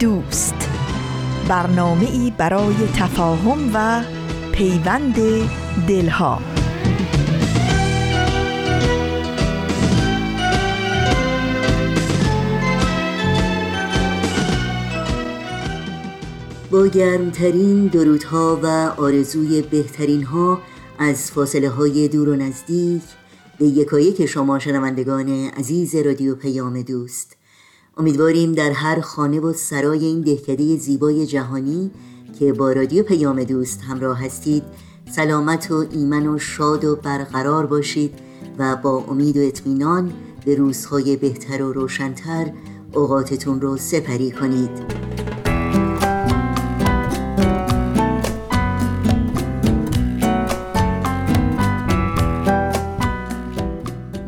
دوست. 0.00 0.54
برنامه 1.48 2.10
ای 2.10 2.32
برای 2.38 2.74
تفاهم 2.96 3.70
و 3.74 4.04
پیوند 4.52 5.14
دلها. 5.88 6.42
با 16.70 16.86
گرمترین 16.86 17.86
درودها 17.86 18.60
و 18.62 18.66
آرزوی 18.96 19.62
بهترین 19.62 20.22
ها 20.22 20.60
از 20.98 21.30
فاصله 21.30 21.68
های 21.68 22.08
دور 22.08 22.28
و 22.28 22.36
نزدیک 22.36 23.02
به 23.58 23.66
یکایک 23.66 24.26
شما 24.26 24.58
شنوندگان 24.58 25.28
عزیز 25.28 25.94
رادیو 25.96 26.34
پیام 26.34 26.82
دوست. 26.82 27.39
امیدواریم 28.00 28.52
در 28.52 28.70
هر 28.70 29.00
خانه 29.00 29.40
و 29.40 29.52
سرای 29.52 30.04
این 30.04 30.20
دهکده 30.20 30.76
زیبای 30.76 31.26
جهانی 31.26 31.90
که 32.38 32.52
با 32.52 32.72
رادیو 32.72 33.02
پیام 33.02 33.44
دوست 33.44 33.80
همراه 33.80 34.24
هستید 34.24 34.62
سلامت 35.10 35.70
و 35.70 35.86
ایمن 35.90 36.26
و 36.26 36.38
شاد 36.38 36.84
و 36.84 36.96
برقرار 36.96 37.66
باشید 37.66 38.14
و 38.58 38.76
با 38.76 39.04
امید 39.08 39.36
و 39.36 39.40
اطمینان 39.40 40.12
به 40.44 40.54
روزهای 40.54 41.16
بهتر 41.16 41.62
و 41.62 41.72
روشنتر 41.72 42.52
اوقاتتون 42.94 43.60
رو 43.60 43.76
سپری 43.76 44.30
کنید. 44.30 44.70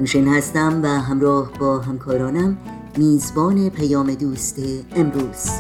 نوشین 0.01 0.29
هستم 0.29 0.81
و 0.83 0.87
همراه 0.87 1.53
با 1.59 1.79
همکارانم 1.79 2.59
میزبان 2.97 3.71
پیام 3.71 4.15
دوست 4.15 4.59
امروز. 4.97 5.51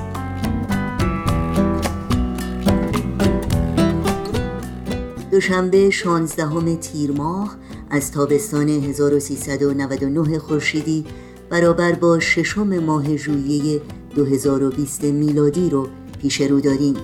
دوشنبه 5.30 5.91
16 5.91 6.77
تیر 6.77 7.12
ماه 7.12 7.56
از 7.91 8.12
تابستان 8.12 8.69
1399 8.69 10.39
خورشیدی 10.39 11.05
برابر 11.50 11.92
با 11.92 12.20
ششم 12.20 12.78
ماه 12.78 13.16
ژوئیه 13.16 13.80
2020 14.14 15.05
میلادی 15.05 15.70
رو 15.70 15.89
پیش 16.22 16.41
رو 16.41 16.61
داریم. 16.61 16.94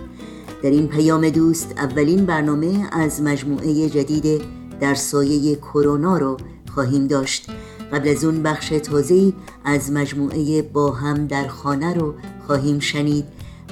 در 0.63 0.71
این 0.71 0.89
پیام 0.89 1.29
دوست 1.31 1.75
اولین 1.77 2.27
برنامه 2.27 2.89
از 2.93 3.23
مجموعه 3.23 3.89
جدید 3.89 4.43
در 4.81 4.95
سایه 4.95 5.57
کرونا 5.57 6.19
رو 6.19 6.37
خواهیم 6.75 7.07
داشت. 7.07 7.51
قبل 7.93 8.09
از 8.09 8.25
اون 8.25 8.43
بخش 8.43 8.69
تازه‌ای 8.69 9.33
از 9.65 9.93
مجموعه 9.93 10.63
با 10.63 10.93
هم 10.93 11.27
در 11.27 11.49
خانه 11.49 11.95
رو 11.95 12.15
خواهیم 12.47 12.79
شنید 12.79 13.25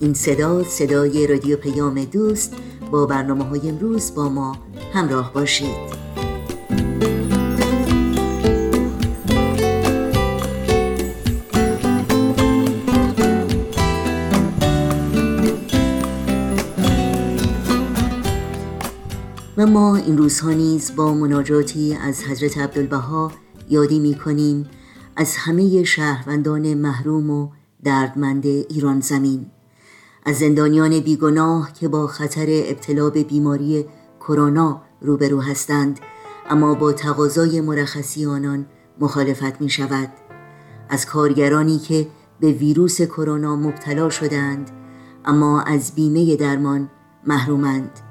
این 0.00 0.14
صدا 0.14 0.64
صدای 0.64 1.26
رادیو 1.26 1.56
پیام 1.56 2.04
دوست 2.04 2.54
با 2.90 3.06
برنامه 3.06 3.44
های 3.44 3.68
امروز 3.68 4.14
با 4.14 4.28
ما 4.28 4.56
همراه 4.92 5.32
باشید. 5.32 6.07
و 19.58 19.66
ما 19.66 19.96
این 19.96 20.18
روزها 20.18 20.50
نیز 20.50 20.96
با 20.96 21.14
مناجاتی 21.14 21.94
از 21.94 22.24
حضرت 22.24 22.58
عبدالبها 22.58 23.32
یادی 23.68 23.98
می 23.98 24.14
کنیم 24.14 24.70
از 25.16 25.36
همه 25.36 25.84
شهروندان 25.84 26.74
محروم 26.74 27.30
و 27.30 27.48
دردمند 27.84 28.46
ایران 28.46 29.00
زمین 29.00 29.46
از 30.26 30.36
زندانیان 30.36 31.00
بیگناه 31.00 31.72
که 31.72 31.88
با 31.88 32.06
خطر 32.06 32.46
ابتلا 32.48 33.10
به 33.10 33.24
بیماری 33.24 33.86
کرونا 34.20 34.82
روبرو 35.00 35.40
هستند 35.40 36.00
اما 36.50 36.74
با 36.74 36.92
تقاضای 36.92 37.60
مرخصی 37.60 38.26
آنان 38.26 38.66
مخالفت 39.00 39.60
می 39.60 39.70
شود 39.70 40.12
از 40.88 41.06
کارگرانی 41.06 41.78
که 41.78 42.08
به 42.40 42.52
ویروس 42.52 43.02
کرونا 43.02 43.56
مبتلا 43.56 44.10
شدند 44.10 44.70
اما 45.24 45.62
از 45.62 45.94
بیمه 45.94 46.36
درمان 46.36 46.90
محرومند. 47.26 48.07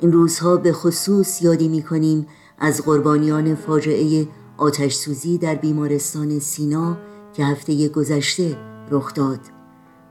این 0.00 0.12
روزها 0.12 0.56
به 0.56 0.72
خصوص 0.72 1.42
یادی 1.42 1.68
می 1.68 1.82
کنیم 1.82 2.26
از 2.58 2.82
قربانیان 2.82 3.54
فاجعه 3.54 4.28
آتش 4.56 4.94
سوزی 4.94 5.38
در 5.38 5.54
بیمارستان 5.54 6.38
سینا 6.38 6.98
که 7.32 7.44
هفته 7.44 7.88
گذشته 7.88 8.56
رخ 8.90 9.14
داد. 9.14 9.40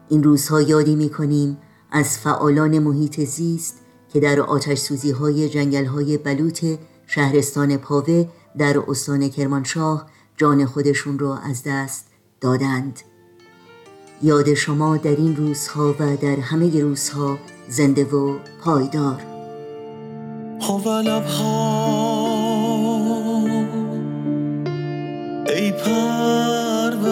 این 0.10 0.24
روزها 0.24 0.62
یادی 0.62 0.96
می 0.96 1.10
کنیم 1.10 1.58
از 1.92 2.18
فعالان 2.18 2.80
محیط 2.80 3.20
زیست 3.20 3.76
که 4.10 4.20
در 4.20 4.40
آتش 4.40 4.78
سوزی 4.78 5.12
های 5.12 5.50
جنگل 5.50 5.86
های 5.86 6.18
بلوط 6.18 6.66
شهرستان 7.08 7.78
پاوه 7.78 8.28
در 8.58 8.84
استان 8.88 9.30
کرمانشاه 9.30 10.06
جان 10.38 10.66
خودشون 10.66 11.20
را 11.20 11.38
از 11.38 11.64
دست 11.66 12.08
دادند. 12.42 13.00
یاد 14.24 14.54
شما 14.54 14.98
در 14.98 15.16
این 15.16 15.36
روزها 15.36 15.96
و 16.00 16.18
در 16.18 16.40
همه 16.40 16.82
روزها 16.82 17.38
زنده 17.70 18.06
و 18.06 18.38
پایدار. 18.62 19.33
ای 25.50 25.72
پروردگار 25.72 27.04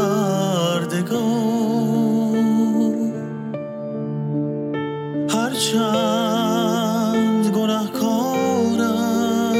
هرچند 5.29 7.47
گناهکارم 7.55 9.55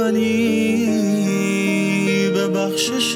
ولی 0.00 0.86
به 2.34 2.48
بخششت 2.48 3.13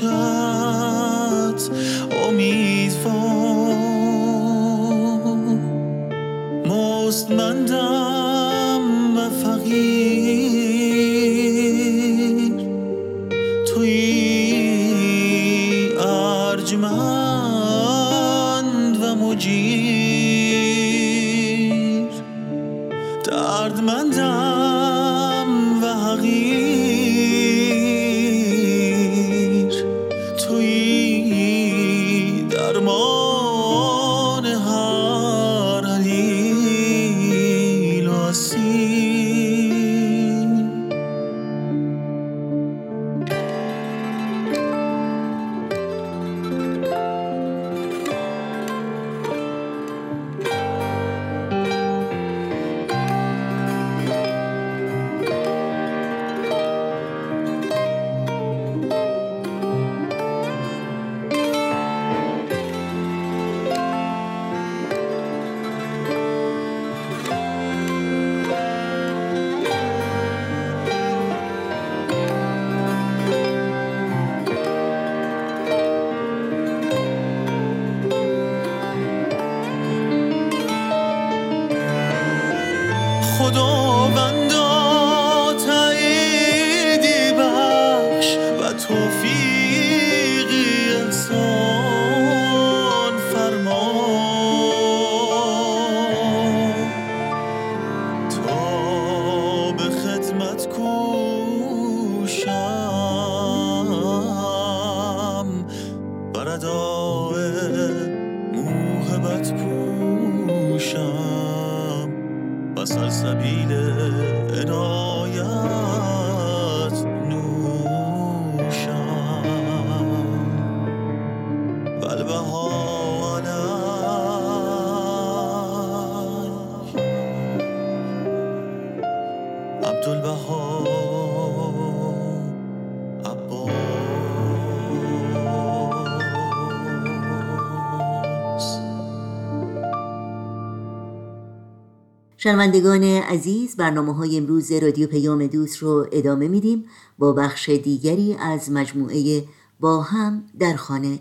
شنوندگان 142.41 143.05
عزیز 143.05 143.77
برنامه 143.77 144.15
های 144.15 144.37
امروز 144.37 144.73
رادیو 144.73 145.07
پیام 145.09 145.47
دوست 145.47 145.79
رو 145.79 146.07
ادامه 146.13 146.49
میدیم 146.49 146.85
با 147.19 147.33
بخش 147.33 147.69
دیگری 147.69 148.37
از 148.41 148.73
مجموعه 148.73 149.45
با 149.81 150.03
هم 150.03 150.45
در 150.59 150.77
خانه. 150.77 151.19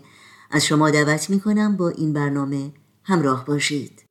از 0.50 0.64
شما 0.64 0.90
دعوت 0.90 1.30
می‌کنم 1.30 1.76
با 1.76 1.88
این 1.88 2.12
برنامه 2.12 2.70
همراه 3.04 3.44
باشید. 3.44 4.04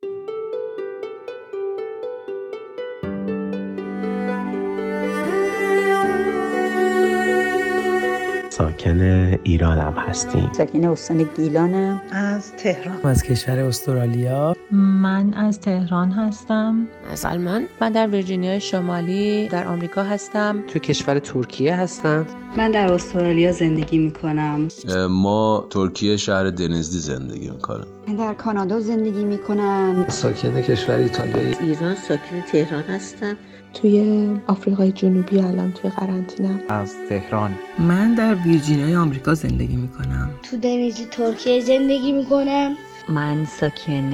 ساکن 8.50 9.02
ایرانم 9.44 9.94
هستیم. 9.94 10.52
ساکن 10.54 10.86
استان 10.86 11.24
گیلانم. 11.24 12.02
از 12.12 12.52
تهران. 12.52 13.02
از 13.04 13.24
کشور 13.24 13.60
استرالیا. 13.60 14.57
من 14.72 15.34
از 15.34 15.62
تهران 15.62 16.12
هستم. 16.12 16.88
از 17.12 17.26
آلمان. 17.26 17.66
من 17.82 17.92
در 17.92 18.08
ویرجینیا 18.08 18.60
شمالی 18.60 19.48
در 19.48 19.68
آمریکا 19.68 20.04
هستم. 20.04 20.64
تو 20.68 20.80
کشور 20.80 21.20
ترکیه 21.20 21.76
هستم. 21.76 22.26
من 22.58 22.72
در 22.72 22.94
استرالیا 22.94 23.52
زندگی 23.52 23.98
می 23.98 24.12
کنم 24.12 24.68
ما 25.10 25.68
ترکیه 25.70 26.18
شهر 26.18 26.50
دنزلی 26.50 27.00
زندگی 27.00 27.50
می‌کنم. 27.50 27.88
من 28.08 28.16
در 28.16 28.34
کانادا 28.34 28.80
زندگی 28.80 29.24
می 29.24 29.38
کنم 29.38 30.06
ساکن 30.08 30.62
کشور 30.62 30.96
ایتالیا 30.96 31.60
ایران 31.60 31.96
ساکن 31.96 32.42
تهران 32.52 32.84
هستم. 32.84 33.38
توی 33.74 34.28
آفریقای 34.48 34.92
جنوبی 34.92 35.40
الان 35.40 35.72
توی 35.72 35.90
قرنطینه. 35.90 36.64
از 36.70 36.94
تهران. 37.10 37.52
من 37.80 38.16
در 38.16 38.36
ویرجینیای 38.36 38.96
آمریکا 38.96 39.34
زندگی 39.34 39.76
می 39.76 39.88
کنم 39.88 40.30
تو 40.52 40.58
دنیزی 40.58 41.06
ترکیه 41.06 41.62
زندگی 41.62 42.12
می 42.12 42.26
کنم 42.26 42.76
من 43.10 43.46
ساکن 43.46 44.14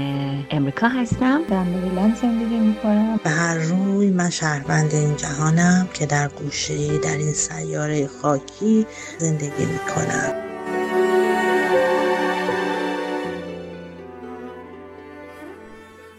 امریکا 0.52 0.88
هستم. 0.88 1.42
در 1.50 1.64
مریلند 1.64 2.16
زندگی 2.16 2.60
می 2.60 2.76
کنم 2.76 3.20
به 3.24 3.30
هر 3.30 3.58
روی 3.58 4.10
من 4.10 4.30
شهروند 4.30 4.94
این 4.94 5.16
جهانم 5.16 5.90
که 5.94 6.06
در 6.06 6.28
گوشه 6.28 6.98
در 6.98 7.18
این 7.18 7.32
سیاره 7.32 8.08
خاکی 8.08 8.86
زندگی 9.18 9.66
می 9.66 9.80
کنم 9.96 10.34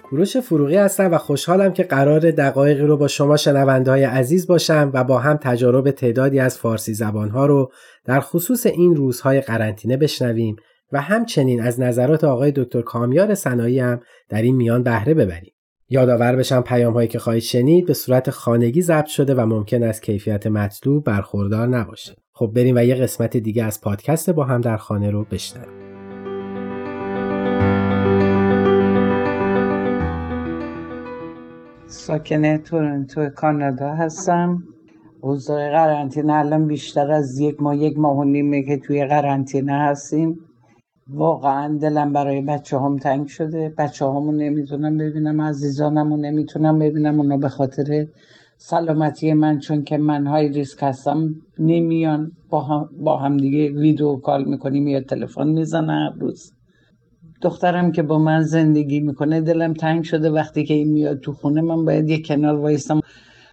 کوروش 0.02 0.36
فروغی 0.36 0.76
هستم 0.76 1.12
و 1.12 1.18
خوشحالم 1.18 1.72
که 1.72 1.82
قرار 1.82 2.30
دقایقی 2.30 2.82
رو 2.82 2.96
با 2.96 3.08
شما 3.08 3.36
شنونده 3.36 3.90
های 3.90 4.04
عزیز 4.04 4.46
باشم 4.46 4.90
و 4.94 5.04
با 5.04 5.18
هم 5.18 5.36
تجارب 5.36 5.90
تعدادی 5.90 6.40
از 6.40 6.58
فارسی 6.58 6.94
زبانها 6.94 7.46
رو 7.46 7.72
در 8.04 8.20
خصوص 8.20 8.66
این 8.66 8.96
روزهای 8.96 9.40
قرنطینه 9.40 9.96
بشنویم. 9.96 10.56
و 10.94 11.00
همچنین 11.00 11.62
از 11.62 11.80
نظرات 11.80 12.24
آقای 12.24 12.52
دکتر 12.56 12.82
کامیار 12.82 13.34
سنایی 13.34 13.78
هم 13.78 14.00
در 14.28 14.42
این 14.42 14.56
میان 14.56 14.82
بهره 14.82 15.14
ببریم. 15.14 15.52
یادآور 15.88 16.36
بشم 16.36 16.60
پیام 16.60 16.94
هایی 16.94 17.08
که 17.08 17.18
خواهید 17.18 17.42
شنید 17.42 17.86
به 17.86 17.94
صورت 17.94 18.30
خانگی 18.30 18.82
ضبط 18.82 19.06
شده 19.06 19.34
و 19.34 19.46
ممکن 19.46 19.82
است 19.82 20.02
کیفیت 20.02 20.46
مطلوب 20.46 21.04
برخوردار 21.04 21.66
نباشه. 21.66 22.16
خب 22.32 22.52
بریم 22.54 22.76
و 22.76 22.84
یه 22.84 22.94
قسمت 22.94 23.36
دیگه 23.36 23.64
از 23.64 23.80
پادکست 23.80 24.30
با 24.30 24.44
هم 24.44 24.60
در 24.60 24.76
خانه 24.76 25.10
رو 25.10 25.24
بشنویم. 25.24 25.84
ساکن 31.86 32.56
تورنتو 32.56 33.28
کانادا 33.28 33.94
هستم 33.94 34.62
اوضاع 35.20 35.70
قرنطینه 35.70 36.32
الان 36.32 36.66
بیشتر 36.66 37.10
از 37.10 37.38
یک 37.38 37.62
ماه 37.62 37.76
یک 37.76 37.98
ماه 37.98 38.16
و 38.16 38.24
نیمه 38.24 38.62
که 38.62 38.76
توی 38.76 39.06
قرنطینه 39.06 39.72
هستیم 39.72 40.38
واقعا 41.08 41.78
دلم 41.78 42.12
برای 42.12 42.40
بچه 42.40 42.78
هم 42.78 42.96
تنگ 42.96 43.26
شده. 43.26 43.74
بچه 43.78 44.04
همو 44.04 44.32
نمی‌تونم 44.32 44.98
ببینم 44.98 45.40
عزیزانمو 45.40 46.16
نمی‌تونم 46.16 46.78
ببینم. 46.78 47.20
اونا 47.20 47.36
به 47.36 47.48
خاطر 47.48 48.06
سلامتی 48.56 49.32
من 49.32 49.58
چون 49.58 49.82
که 49.82 49.98
من 49.98 50.26
های 50.26 50.48
ریسک 50.48 50.78
هستم 50.82 51.34
نمیان. 51.58 52.32
با 52.50 52.60
هم, 52.60 52.88
با 53.00 53.16
هم 53.16 53.36
دیگه 53.36 53.68
ویدیو 53.70 54.16
کال 54.16 54.44
می‌کنیم 54.44 54.88
یا 54.88 55.00
تلفن 55.00 55.48
می‌زنه 55.48 55.92
هر 55.92 56.12
روز. 56.20 56.52
دخترم 57.42 57.92
که 57.92 58.02
با 58.02 58.18
من 58.18 58.42
زندگی 58.42 59.00
می‌کنه 59.00 59.40
دلم 59.40 59.74
تنگ 59.74 60.04
شده. 60.04 60.30
وقتی 60.30 60.64
که 60.64 60.74
این 60.74 60.92
میاد 60.92 61.20
تو 61.20 61.32
خونه 61.32 61.60
من 61.60 61.84
باید 61.84 62.08
یه 62.08 62.22
کنار 62.22 62.56
وایستم. 62.56 63.00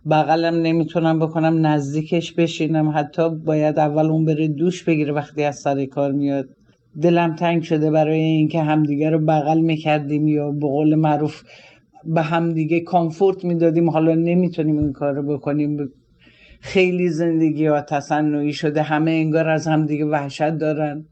بغلم 0.09 0.61
نمی‌تونم 0.61 1.19
بکنم 1.19 1.65
نزدیکش 1.67 2.33
بشینم. 2.33 2.93
حتی 2.95 3.29
باید 3.29 3.79
اول 3.79 4.05
اون 4.05 4.25
بره 4.25 4.47
دوش 4.47 4.83
بگیره 4.83 5.13
وقتی 5.13 5.43
از 5.43 5.55
سر 5.55 5.85
کار 5.85 6.11
میاد. 6.11 6.49
دلم 7.01 7.35
تنگ 7.35 7.63
شده 7.63 7.91
برای 7.91 8.19
اینکه 8.19 8.61
همدیگه 8.61 9.09
رو 9.09 9.19
بغل 9.19 9.59
می‌کردیم 9.59 10.27
یا 10.27 10.51
به 10.51 10.67
قول 10.67 10.95
معروف 10.95 11.43
به 12.05 12.21
همدیگه 12.21 12.79
کامفورت 12.79 13.45
می‌دادیم. 13.45 13.89
حالا 13.89 14.15
نمی‌تونیم 14.15 14.77
این 14.77 14.93
کار 14.93 15.13
رو 15.13 15.37
بکنیم. 15.37 15.89
خیلی 16.61 17.09
زندگی 17.09 17.65
ها 17.65 17.81
تصنعی 17.81 18.53
شده. 18.53 18.81
همه 18.81 19.11
انگار 19.11 19.49
از 19.49 19.67
همدیگه 19.67 20.05
وحشت 20.05 20.49
دارن. 20.49 21.05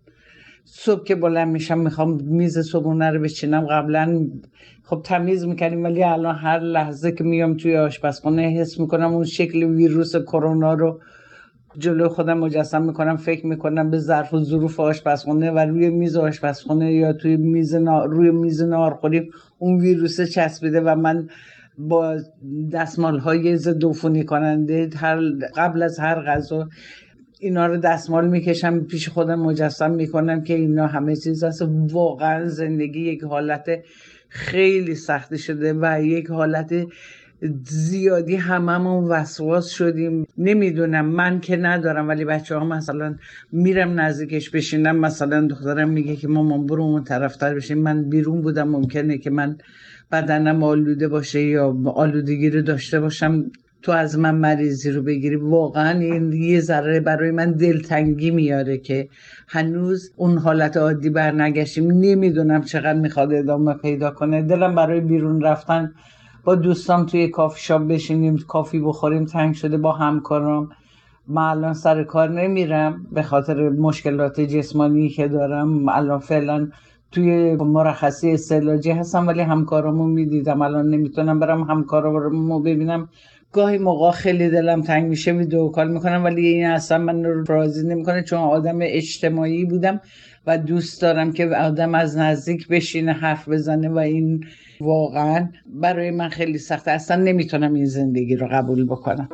صبح 0.65 1.03
که 1.03 1.15
بلند 1.15 1.47
میشم 1.47 1.79
می‌خوام 1.79 2.21
میز 2.21 2.59
صبحونه 2.59 3.09
رو 3.09 3.21
بچینم. 3.21 3.65
قبلا 3.65 4.27
خب 4.83 5.01
تمیز 5.05 5.45
می‌کردیم 5.45 5.83
ولی 5.83 6.03
الان 6.03 6.35
هر 6.35 6.59
لحظه 6.59 7.11
که 7.11 7.23
میام 7.23 7.57
توی 7.57 7.77
آشپزخونه 7.77 8.41
حس 8.41 8.79
می‌کنم 8.79 9.13
اون 9.13 9.23
شکل 9.23 9.63
ویروس 9.63 10.15
کرونا 10.15 10.73
رو 10.73 10.99
جلو 11.79 12.09
خودم 12.09 12.37
مجسم 12.37 12.81
می‌کنم 12.81 13.17
فکر 13.17 13.45
می‌کنم 13.45 13.91
به 13.91 13.97
ظرف 13.97 14.33
و 14.33 14.43
ظروف 14.43 14.79
آشپزخونه 14.79 15.51
و 15.51 15.59
روی 15.59 15.89
میز 15.89 16.15
آشپزخونه 16.15 16.93
یا 16.93 17.13
توی 17.13 17.37
میز 17.37 17.75
روی 18.07 18.31
میز 18.31 18.63
نارخوری 18.63 19.31
اون 19.57 19.79
ویروس 19.79 20.21
چسبیده 20.21 20.81
و 20.81 20.95
من 20.95 21.27
با 21.77 22.17
دستمال 22.73 23.19
های 23.19 23.57
ضد 23.57 23.85
عفونی 23.85 24.25
کننده 24.25 24.89
هر 24.95 25.19
قبل 25.57 25.83
از 25.83 25.99
هر 25.99 26.21
غذا 26.25 26.69
اینا 27.39 27.65
رو 27.65 27.77
دستمال 27.77 28.27
می‌کشم 28.27 28.79
پیش 28.79 29.09
خودم 29.09 29.39
مجسم 29.39 29.91
می‌کنم 29.91 30.43
که 30.43 30.53
اینا 30.53 30.87
همه 30.87 31.15
چیز 31.15 31.43
هست. 31.43 31.61
واقعا 31.91 32.47
زندگی 32.47 32.99
یک 32.99 33.23
حالت 33.23 33.69
خیلی 34.29 34.95
سختی 34.95 35.37
شده 35.37 35.73
و 35.73 36.03
یک 36.03 36.29
حالت 36.29 36.73
زیادی 37.63 38.35
هممون 38.35 39.03
وسواس 39.03 39.69
شدیم. 39.69 40.27
نمی‌دونم 40.37 41.05
من 41.05 41.39
که 41.39 41.57
ندارم 41.57 42.07
ولی 42.07 42.25
بچه 42.25 42.55
ها 42.57 42.65
مثلا 42.65 43.15
میرم 43.51 43.99
نزدیکش 43.99 44.49
بشینم 44.49 44.95
مثلا 44.95 45.47
دخترم 45.47 45.89
میگه 45.89 46.15
که 46.15 46.27
مامان 46.27 46.65
برو 46.65 46.83
اون 46.83 47.03
طرفتر 47.03 47.55
بشین. 47.55 47.77
من 47.77 48.09
بیرون 48.09 48.41
بودم 48.41 48.67
ممکنه 48.67 49.17
که 49.17 49.29
من 49.29 49.57
بدنم 50.11 50.63
آلوده 50.63 51.07
باشه 51.07 51.41
یا 51.41 51.77
آلودگی 51.85 52.49
رو 52.49 52.61
داشته 52.61 52.99
باشم. 52.99 53.45
تو 53.81 53.91
از 53.91 54.19
من 54.19 54.35
مریضی 54.35 54.91
رو 54.91 55.01
بگیری. 55.03 55.35
واقعا 55.35 55.99
این 55.99 56.33
یه 56.33 56.59
ذره 56.59 56.99
برای 56.99 57.31
من 57.31 57.51
دلتنگی 57.51 58.31
میاره 58.31 58.77
که 58.77 59.07
هنوز 59.47 60.11
اون 60.15 60.37
حالت 60.37 60.77
عادی 60.77 61.09
بر 61.09 61.31
نگشتیم 61.31 61.91
نمی‌دونم 61.91 62.61
چقدر 62.61 62.99
می‌خواد 62.99 63.33
ادامه 63.33 63.73
پیدا 63.73 64.11
کنه. 64.11 64.41
دلم 64.41 64.75
برای 64.75 64.99
بیرون 64.99 65.41
رفتن 65.41 65.91
با 66.43 66.55
دوستام 66.55 67.05
توی 67.05 67.27
کافی 67.27 67.61
شاپ 67.61 67.81
بشینیم 67.81 68.37
کافی 68.47 68.79
بخوریم 68.79 69.25
تنگ 69.25 69.53
شده 69.53 69.77
با 69.77 69.91
همکارام. 69.91 70.69
من 71.27 71.41
الان 71.41 71.73
سر 71.73 72.03
کار 72.03 72.29
نمیرم 72.29 73.07
به 73.11 73.23
خاطر 73.23 73.69
مشکلات 73.69 74.41
جسمانی 74.41 75.09
که 75.09 75.27
دارم. 75.27 75.89
الان 75.89 76.19
فعلا 76.19 76.67
توی 77.11 77.55
مرخصی 77.55 78.31
استعلاجی 78.31 78.91
هستم 78.91 79.27
ولی 79.27 79.41
همکارامو 79.41 80.07
می‌دیدم. 80.07 80.61
الان 80.61 80.89
نمی‌تونم 80.89 81.39
برم 81.39 81.61
همکارامو 81.63 82.59
ببینم. 82.59 83.09
گاهی 83.53 83.77
موقع 83.77 84.11
خیلی 84.11 84.49
دلم 84.49 84.81
تنگ 84.81 85.09
میشه 85.09 85.31
ویدیو 85.31 85.67
کال 85.67 85.91
می‌کنم 85.91 86.23
ولی 86.23 86.47
این 86.47 86.65
اصلا 86.65 86.97
من 86.97 87.23
رو 87.23 87.43
راضی 87.43 87.87
نمی‌کنه 87.87 88.23
چون 88.23 88.39
آدم 88.39 88.77
اجتماعی 88.81 89.65
بودم 89.65 90.01
و 90.47 90.57
دوست 90.57 91.01
دارم 91.01 91.31
که 91.31 91.47
آدم 91.47 91.95
از 91.95 92.17
نزدیک 92.17 92.67
بشینه 92.67 93.13
حرف 93.13 93.49
بزنه 93.49 93.89
و 93.89 93.97
این 93.97 94.45
واقعا 94.81 95.49
برای 95.65 96.11
من 96.11 96.29
خیلی 96.29 96.57
سخته 96.57 96.91
اصلا 96.91 97.23
نمی‌تونم 97.23 97.73
این 97.73 97.85
زندگی 97.85 98.35
رو 98.35 98.47
قبول 98.51 98.85
بکنم. 98.85 99.29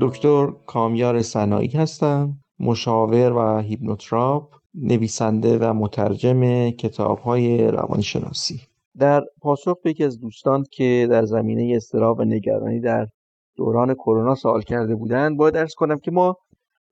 دکتر 0.00 0.46
کامیار 0.66 1.22
سنایی 1.22 1.68
هستم. 1.68 2.36
مشاور 2.60 3.32
و 3.32 3.58
هیپنوتراپ 3.58 4.54
نویسنده 4.74 5.58
و 5.58 5.72
مترجم 5.72 6.70
کتاب 6.70 7.18
های 7.18 7.68
روانشناسی. 7.68 8.60
در 8.98 9.22
پاسخ 9.40 9.76
به 9.84 9.90
یکی 9.90 10.04
از 10.04 10.20
دوستان 10.20 10.64
که 10.72 11.08
در 11.10 11.24
زمینه 11.24 11.76
استراب 11.76 12.18
و 12.18 12.24
نگرانی 12.24 12.80
در 12.80 13.06
دوران 13.56 13.94
کرونا 13.94 14.34
سوال 14.34 14.62
کرده 14.62 14.94
بودند 14.94 15.36
باید 15.36 15.56
ارز 15.56 15.74
کنم 15.74 15.98
که 15.98 16.10
ما 16.10 16.36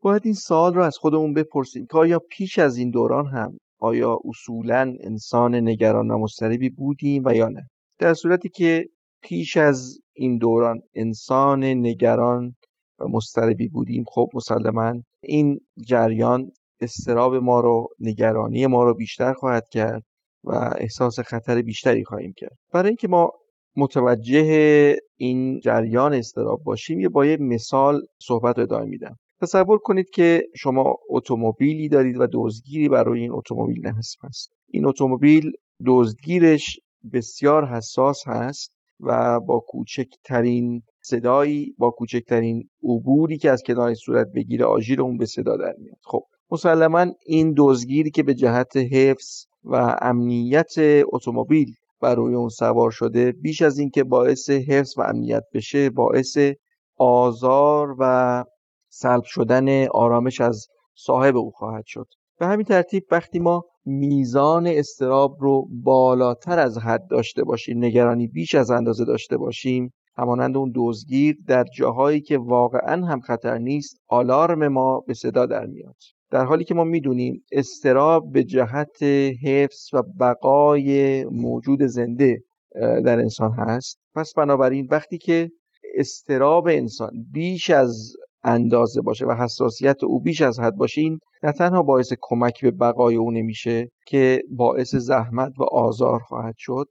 باید 0.02 0.22
این 0.24 0.34
سال 0.34 0.74
رو 0.74 0.82
از 0.82 0.98
خودمون 0.98 1.34
بپرسیم 1.34 1.86
که 1.86 1.98
آیا 1.98 2.18
پیش 2.30 2.58
از 2.58 2.76
این 2.76 2.90
دوران 2.90 3.26
هم 3.26 3.58
آیا 3.80 4.18
اصولا 4.24 4.94
انسان 5.00 5.54
نگران 5.54 6.10
و 6.10 6.18
مضطربی 6.18 6.70
بودیم 6.70 7.22
و 7.26 7.34
یا 7.34 7.48
نه؟ 7.48 7.68
در 7.98 8.14
صورتی 8.14 8.48
که 8.48 8.88
پیش 9.22 9.56
از 9.56 9.98
این 10.12 10.38
دوران 10.38 10.80
انسان 10.94 11.64
نگران 11.64 12.54
و 12.98 13.08
مضطربی 13.08 13.68
بودیم 13.68 14.04
خب 14.08 14.28
مسلما 14.34 14.94
این 15.22 15.60
جریان 15.86 16.50
استراب 16.80 17.34
ما 17.34 17.60
رو 17.60 17.88
نگرانی 18.00 18.66
ما 18.66 18.84
رو 18.84 18.94
بیشتر 18.94 19.32
خواهد 19.32 19.68
کرد 19.68 20.02
و 20.44 20.74
احساس 20.78 21.20
خطر 21.20 21.62
بیشتری 21.62 22.04
خواهیم 22.04 22.32
کرد. 22.36 22.58
برای 22.72 22.88
اینکه 22.88 23.08
ما 23.08 23.32
متوجه 23.76 24.96
این 25.16 25.60
جریان 25.60 26.14
استراب 26.14 26.62
باشیم 26.64 27.00
یه 27.00 27.08
با 27.08 27.26
یه 27.26 27.36
مثال 27.40 28.02
صحبت 28.22 28.56
رو 28.56 28.62
ادامه 28.62 28.84
میدم. 28.84 29.16
تصور 29.40 29.78
کنید 29.78 30.10
که 30.10 30.42
شما 30.56 30.96
اتومبیلی 31.08 31.88
دارید 31.88 32.20
و 32.20 32.26
دزدگیری 32.32 32.88
برای 32.88 33.20
این 33.20 33.32
اتومبیل 33.32 33.86
نصب 33.86 34.18
هست. 34.22 34.52
این 34.68 34.86
اتومبیل 34.86 35.52
دزدگیرش 35.86 36.80
بسیار 37.12 37.66
حساس 37.66 38.28
هست 38.28 38.72
و 39.00 39.40
با 39.40 39.60
کوچکترین 39.68 40.82
صدایی 41.02 41.74
با 41.78 41.90
کوچکترین 41.90 42.68
عبوری 42.82 43.38
که 43.38 43.50
از 43.50 43.62
کنار 43.66 43.94
صورت 43.94 44.26
بگیره 44.34 44.64
آژیر 44.64 45.02
اون 45.02 45.18
به 45.18 45.26
صدا 45.26 45.56
در 45.56 45.74
میاد. 45.78 45.98
خب 46.02 46.22
مسلما 46.50 47.06
این 47.26 47.54
دزدگیری 47.56 48.10
که 48.10 48.22
به 48.22 48.34
جهت 48.34 48.76
حفظ 48.76 49.44
و 49.64 49.96
امنیت 50.00 50.72
اتومبیل 51.12 51.74
بر 52.00 52.14
روی 52.14 52.34
اون 52.34 52.48
سوار 52.48 52.90
شده 52.90 53.32
بیش 53.32 53.62
از 53.62 53.78
اینکه 53.78 54.04
باعث 54.04 54.50
حفظ 54.50 54.98
و 54.98 55.02
امنیت 55.02 55.44
بشه 55.54 55.90
باعث 55.90 56.38
آزار 56.96 57.96
و 57.98 58.44
سلب 58.90 59.22
شدن 59.24 59.86
آرامش 59.86 60.40
از 60.40 60.66
صاحب 60.94 61.36
او 61.36 61.50
خواهد 61.50 61.84
شد. 61.86 62.06
به 62.38 62.46
همین 62.46 62.64
ترتیب 62.64 63.02
وقتی 63.10 63.38
ما 63.38 63.64
میزان 63.84 64.66
استراب 64.66 65.36
رو 65.40 65.68
بالاتر 65.70 66.58
از 66.58 66.78
حد 66.78 67.06
داشته 67.10 67.44
باشیم 67.44 67.84
نگرانی 67.84 68.26
بیش 68.26 68.54
از 68.54 68.70
اندازه 68.70 69.04
داشته 69.04 69.36
باشیم 69.36 69.92
همانند 70.16 70.56
اون 70.56 70.72
دزدگیر 70.74 71.36
در 71.46 71.64
جاهایی 71.76 72.20
که 72.20 72.38
واقعا 72.38 73.06
هم 73.06 73.20
خطر 73.20 73.58
نیست 73.58 73.96
آلارم 74.08 74.68
ما 74.68 75.00
به 75.00 75.14
صدا 75.14 75.46
در 75.46 75.66
میاد. 75.66 75.96
در 76.30 76.44
حالی 76.44 76.64
که 76.64 76.74
ما 76.74 76.84
می‌دونیم 76.84 77.44
استراب 77.52 78.32
به 78.32 78.44
جهت 78.44 79.02
حفظ 79.44 79.94
و 79.94 80.02
بقای 80.20 81.24
موجود 81.24 81.82
زنده 81.82 82.42
در 83.04 83.18
انسان 83.18 83.52
هست. 83.52 83.98
پس 84.14 84.32
بنابراین 84.36 84.88
وقتی 84.90 85.18
که 85.18 85.50
استراب 85.94 86.66
انسان 86.66 87.10
بیش 87.32 87.70
از 87.70 88.12
اندازه 88.44 89.00
باشه 89.00 89.26
و 89.26 89.32
حساسیت 89.32 90.04
او 90.04 90.20
بیش 90.20 90.42
از 90.42 90.60
حد 90.60 90.76
باشه 90.76 91.00
این 91.00 91.18
نه 91.42 91.52
تنها 91.52 91.82
باعث 91.82 92.12
کمک 92.20 92.60
به 92.62 92.70
بقای 92.70 93.16
او 93.16 93.30
نمیشه 93.30 93.88
که 94.06 94.42
باعث 94.50 94.94
زحمت 94.94 95.52
و 95.58 95.62
آزار 95.62 96.18
خواهد 96.20 96.54
شد 96.58 96.86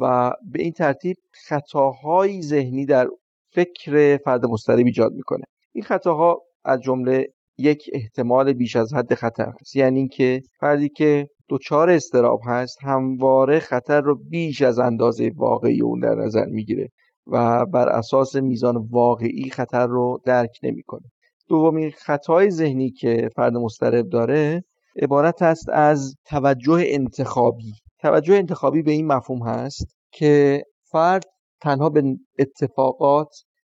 و 0.00 0.32
به 0.52 0.62
این 0.62 0.72
ترتیب 0.72 1.16
خطاهای 1.48 2.42
ذهنی 2.42 2.86
در 2.86 3.08
فکر 3.52 4.18
فرد 4.24 4.46
مضطرب 4.46 4.86
ایجاد 4.86 5.12
می‌کنه. 5.12 5.44
این 5.72 5.84
خطاها 5.84 6.42
از 6.64 6.80
جمله 6.80 7.26
یک 7.58 7.90
احتمال 7.92 8.52
بیش 8.52 8.76
از 8.76 8.94
حد 8.94 9.14
خطر 9.14 9.52
هست. 9.60 9.76
یعنی 9.76 9.98
اینکه 9.98 10.42
فردی 10.60 10.88
که 10.88 11.26
دچار 11.48 11.90
استراب 11.90 12.40
هست 12.46 12.78
همواره 12.82 13.58
خطر 13.58 14.00
رو 14.00 14.18
بیش 14.30 14.62
از 14.62 14.78
اندازه 14.78 15.32
واقعی 15.36 15.80
اون 15.80 16.00
در 16.00 16.14
نظر 16.14 16.44
می‌گیره. 16.44 16.88
و 17.26 17.66
بر 17.66 17.88
اساس 17.88 18.36
میزان 18.36 18.76
واقعی 18.76 19.50
خطر 19.50 19.86
رو 19.86 20.20
درک 20.24 20.58
نمی‌کنه. 20.62 21.10
دومین 21.48 21.90
خطای 21.90 22.50
ذهنی 22.50 22.90
که 22.90 23.30
فرد 23.36 23.56
مضطرب 23.56 24.08
داره 24.08 24.64
عبارت 25.02 25.42
است 25.42 25.68
از 25.68 26.14
توجه 26.26 26.82
انتخابی. 26.86 27.72
توجه 27.98 28.34
انتخابی 28.34 28.82
به 28.82 28.90
این 28.90 29.06
مفهوم 29.06 29.42
هست 29.48 29.96
که 30.12 30.64
فرد 30.90 31.24
تنها 31.60 31.90
به 31.90 32.02
اتفاقات 32.38 33.28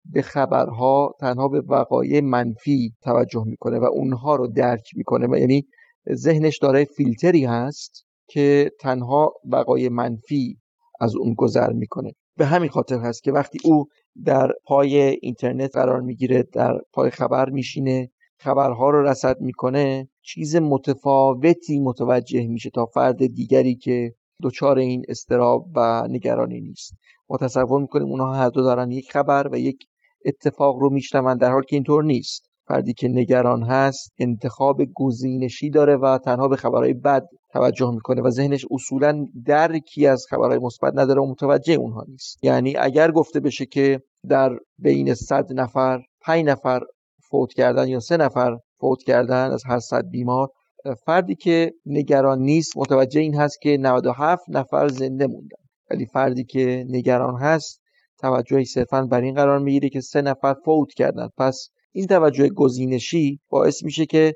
به 0.05 0.21
خبرها 0.21 1.13
تنها 1.19 1.47
به 1.47 1.61
وقایع 1.61 2.21
منفی 2.21 2.93
توجه 3.01 3.43
می‌کنه 3.45 3.79
و 3.79 3.83
اونها 3.83 4.35
رو 4.35 4.47
درک 4.47 4.89
می‌کنه. 4.95 5.27
و 5.27 5.37
یعنی 5.37 5.67
ذهنش 6.13 6.57
داره 6.57 6.85
فیلتری 6.85 7.45
هست 7.45 8.05
که 8.29 8.71
تنها 8.79 9.33
بقای 9.51 9.89
منفی 9.89 10.57
از 10.99 11.15
اون 11.15 11.33
گذر 11.33 11.71
می‌کنه. 11.73 12.11
به 12.37 12.45
همین 12.45 12.69
خاطر 12.69 12.99
هست 12.99 13.23
که 13.23 13.31
وقتی 13.31 13.57
او 13.63 13.85
در 14.25 14.51
پای 14.65 14.97
اینترنت 15.21 15.75
قرار 15.75 16.01
می‌گیره 16.01 16.43
در 16.43 16.79
پای 16.93 17.09
خبر 17.09 17.49
میشینه 17.49 18.11
خبرها 18.39 18.89
رو 18.89 19.03
رصد 19.03 19.41
می‌کنه 19.41 20.09
چیز 20.21 20.55
متفاوتی 20.55 21.79
متوجه 21.79 22.47
میشه 22.47 22.69
تا 22.69 22.85
فرد 22.85 23.27
دیگری 23.27 23.75
که 23.75 24.13
دچار 24.43 24.77
این 24.77 25.03
استراب 25.09 25.67
و 25.75 26.07
نگرانی 26.09 26.61
نیست. 26.61 26.93
ما 27.29 27.37
تصور 27.37 27.81
می‌کنیم 27.81 28.07
اونها 28.07 28.33
هر 28.33 28.49
دو 28.49 28.61
دارن 28.61 28.91
یک 28.91 29.11
خبر 29.11 29.49
و 29.51 29.59
یک 29.59 29.87
اتفاق 30.25 30.77
رو 30.77 30.89
میشنون 30.89 31.37
در 31.37 31.51
حالی 31.51 31.65
که 31.69 31.75
اینطور 31.75 32.03
نیست. 32.03 32.49
فردی 32.67 32.93
که 32.93 33.07
نگران 33.07 33.63
هست 33.63 34.13
انتخاب 34.19 34.81
گزینشی 34.93 35.69
داره 35.69 35.97
و 35.97 36.17
تنها 36.17 36.47
به 36.47 36.55
خبرهای 36.55 36.93
بد 36.93 37.27
توجه 37.55 37.91
می‌کنه 37.91 38.21
و 38.21 38.29
ذهنش 38.29 38.65
اصولا 38.71 39.25
درکی 39.45 40.07
از 40.07 40.25
خبرهای 40.29 40.59
مثبت 40.59 40.93
نداره 40.95 41.21
و 41.21 41.25
متوجه 41.25 41.73
اونها 41.73 42.05
نیست. 42.07 42.43
یعنی 42.43 42.77
اگر 42.77 43.11
گفته 43.11 43.39
بشه 43.39 43.65
که 43.65 43.99
در 44.29 44.57
بین 44.77 45.13
صد 45.13 45.53
نفر 45.53 46.01
پنج 46.21 46.45
نفر 46.45 46.81
فوت 47.29 47.53
کردن 47.53 47.87
یا 47.87 47.99
سه 47.99 48.17
نفر 48.17 48.57
فوت 48.79 49.03
کردن 49.03 49.51
از 49.51 49.63
هر 49.65 49.79
صد 49.79 50.09
بیمار 50.09 50.49
فردی 51.05 51.35
که 51.35 51.73
نگران 51.85 52.39
نیست 52.39 52.77
متوجه 52.77 53.21
این 53.21 53.35
هست 53.35 53.61
که 53.61 53.77
97 53.77 54.43
نفر 54.49 54.87
زنده 54.87 55.27
موندن. 55.27 55.57
ولی 55.91 56.05
فردی 56.05 56.43
که 56.43 56.85
نگران 56.89 57.35
هست 57.35 57.81
توجهی 58.19 58.65
صرفا 58.65 59.01
بر 59.01 59.21
این 59.21 59.35
قرار 59.35 59.59
می‌گیره 59.59 59.89
که 59.89 60.01
سه 60.01 60.21
نفر 60.21 60.55
فوت 60.65 60.93
کردن. 60.93 61.29
پس 61.37 61.69
این 61.91 62.07
توجه 62.07 62.49
گزینشی 62.49 63.39
باعث 63.49 63.83
میشه 63.83 64.05
که 64.05 64.33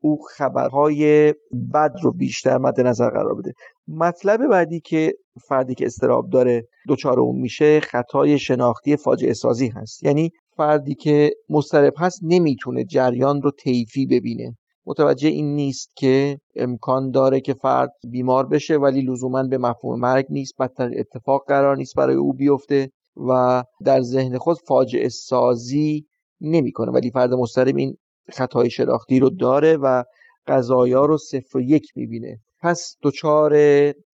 او 0.00 0.18
خبرهای 0.36 1.34
بد 1.74 1.92
رو 2.02 2.12
بیشتر 2.12 2.58
مد 2.58 2.80
نظر 2.80 3.10
قرار 3.10 3.34
بده. 3.34 3.52
مطلب 3.88 4.48
بعدی 4.50 4.80
که 4.80 5.14
فردی 5.48 5.74
که 5.74 5.86
استراب 5.86 6.30
داره 6.30 6.62
دچار 6.88 7.20
اون 7.20 7.40
میشه 7.40 7.80
خطای 7.80 8.38
شناختی 8.38 8.96
فاجعه 8.96 9.32
سازی 9.32 9.68
هست. 9.68 10.02
یعنی 10.02 10.30
فردی 10.56 10.94
که 10.94 11.30
مضطرب 11.48 11.92
هست 11.98 12.20
نمی‌تونه 12.22 12.84
جریان 12.84 13.42
رو 13.42 13.50
طیفی 13.50 14.06
ببینه. 14.06 14.56
متوجه 14.86 15.28
این 15.28 15.54
نیست 15.54 15.90
که 15.96 16.38
امکان 16.56 17.10
داره 17.10 17.40
که 17.40 17.54
فرد 17.54 17.92
بیمار 18.10 18.46
بشه 18.46 18.76
ولی 18.76 19.00
لزوما 19.00 19.42
به 19.42 19.58
مفهوم 19.58 20.00
مرگ 20.00 20.26
نیست 20.30 20.54
بدتر 20.58 20.90
اتفاق 20.96 21.44
قرار 21.48 21.76
نیست 21.76 21.94
برای 21.96 22.16
او 22.16 22.32
بیفته 22.32 22.90
و 23.28 23.64
در 23.84 24.00
ذهن 24.00 24.38
خود 24.38 24.56
فاجعه 24.68 25.08
سازی 25.08 26.06
نمی‌کنه. 26.40 26.90
ولی 26.92 27.10
فرد 27.10 27.34
مضطرب 27.34 27.76
این 27.76 27.96
خطای 28.30 28.70
شناختی 28.70 29.20
رو 29.20 29.30
داره 29.30 29.76
و 29.76 30.04
قضایا 30.46 31.04
رو 31.04 31.18
صفر 31.18 31.58
و 31.58 31.60
یک 31.60 31.92
می‌بینه. 31.96 32.38
پس 32.62 32.96
دچار 33.02 33.52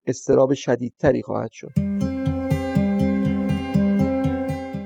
استراب 0.06 0.54
شدیدتری 0.54 1.22
خواهد 1.22 1.50
شد. 1.52 1.72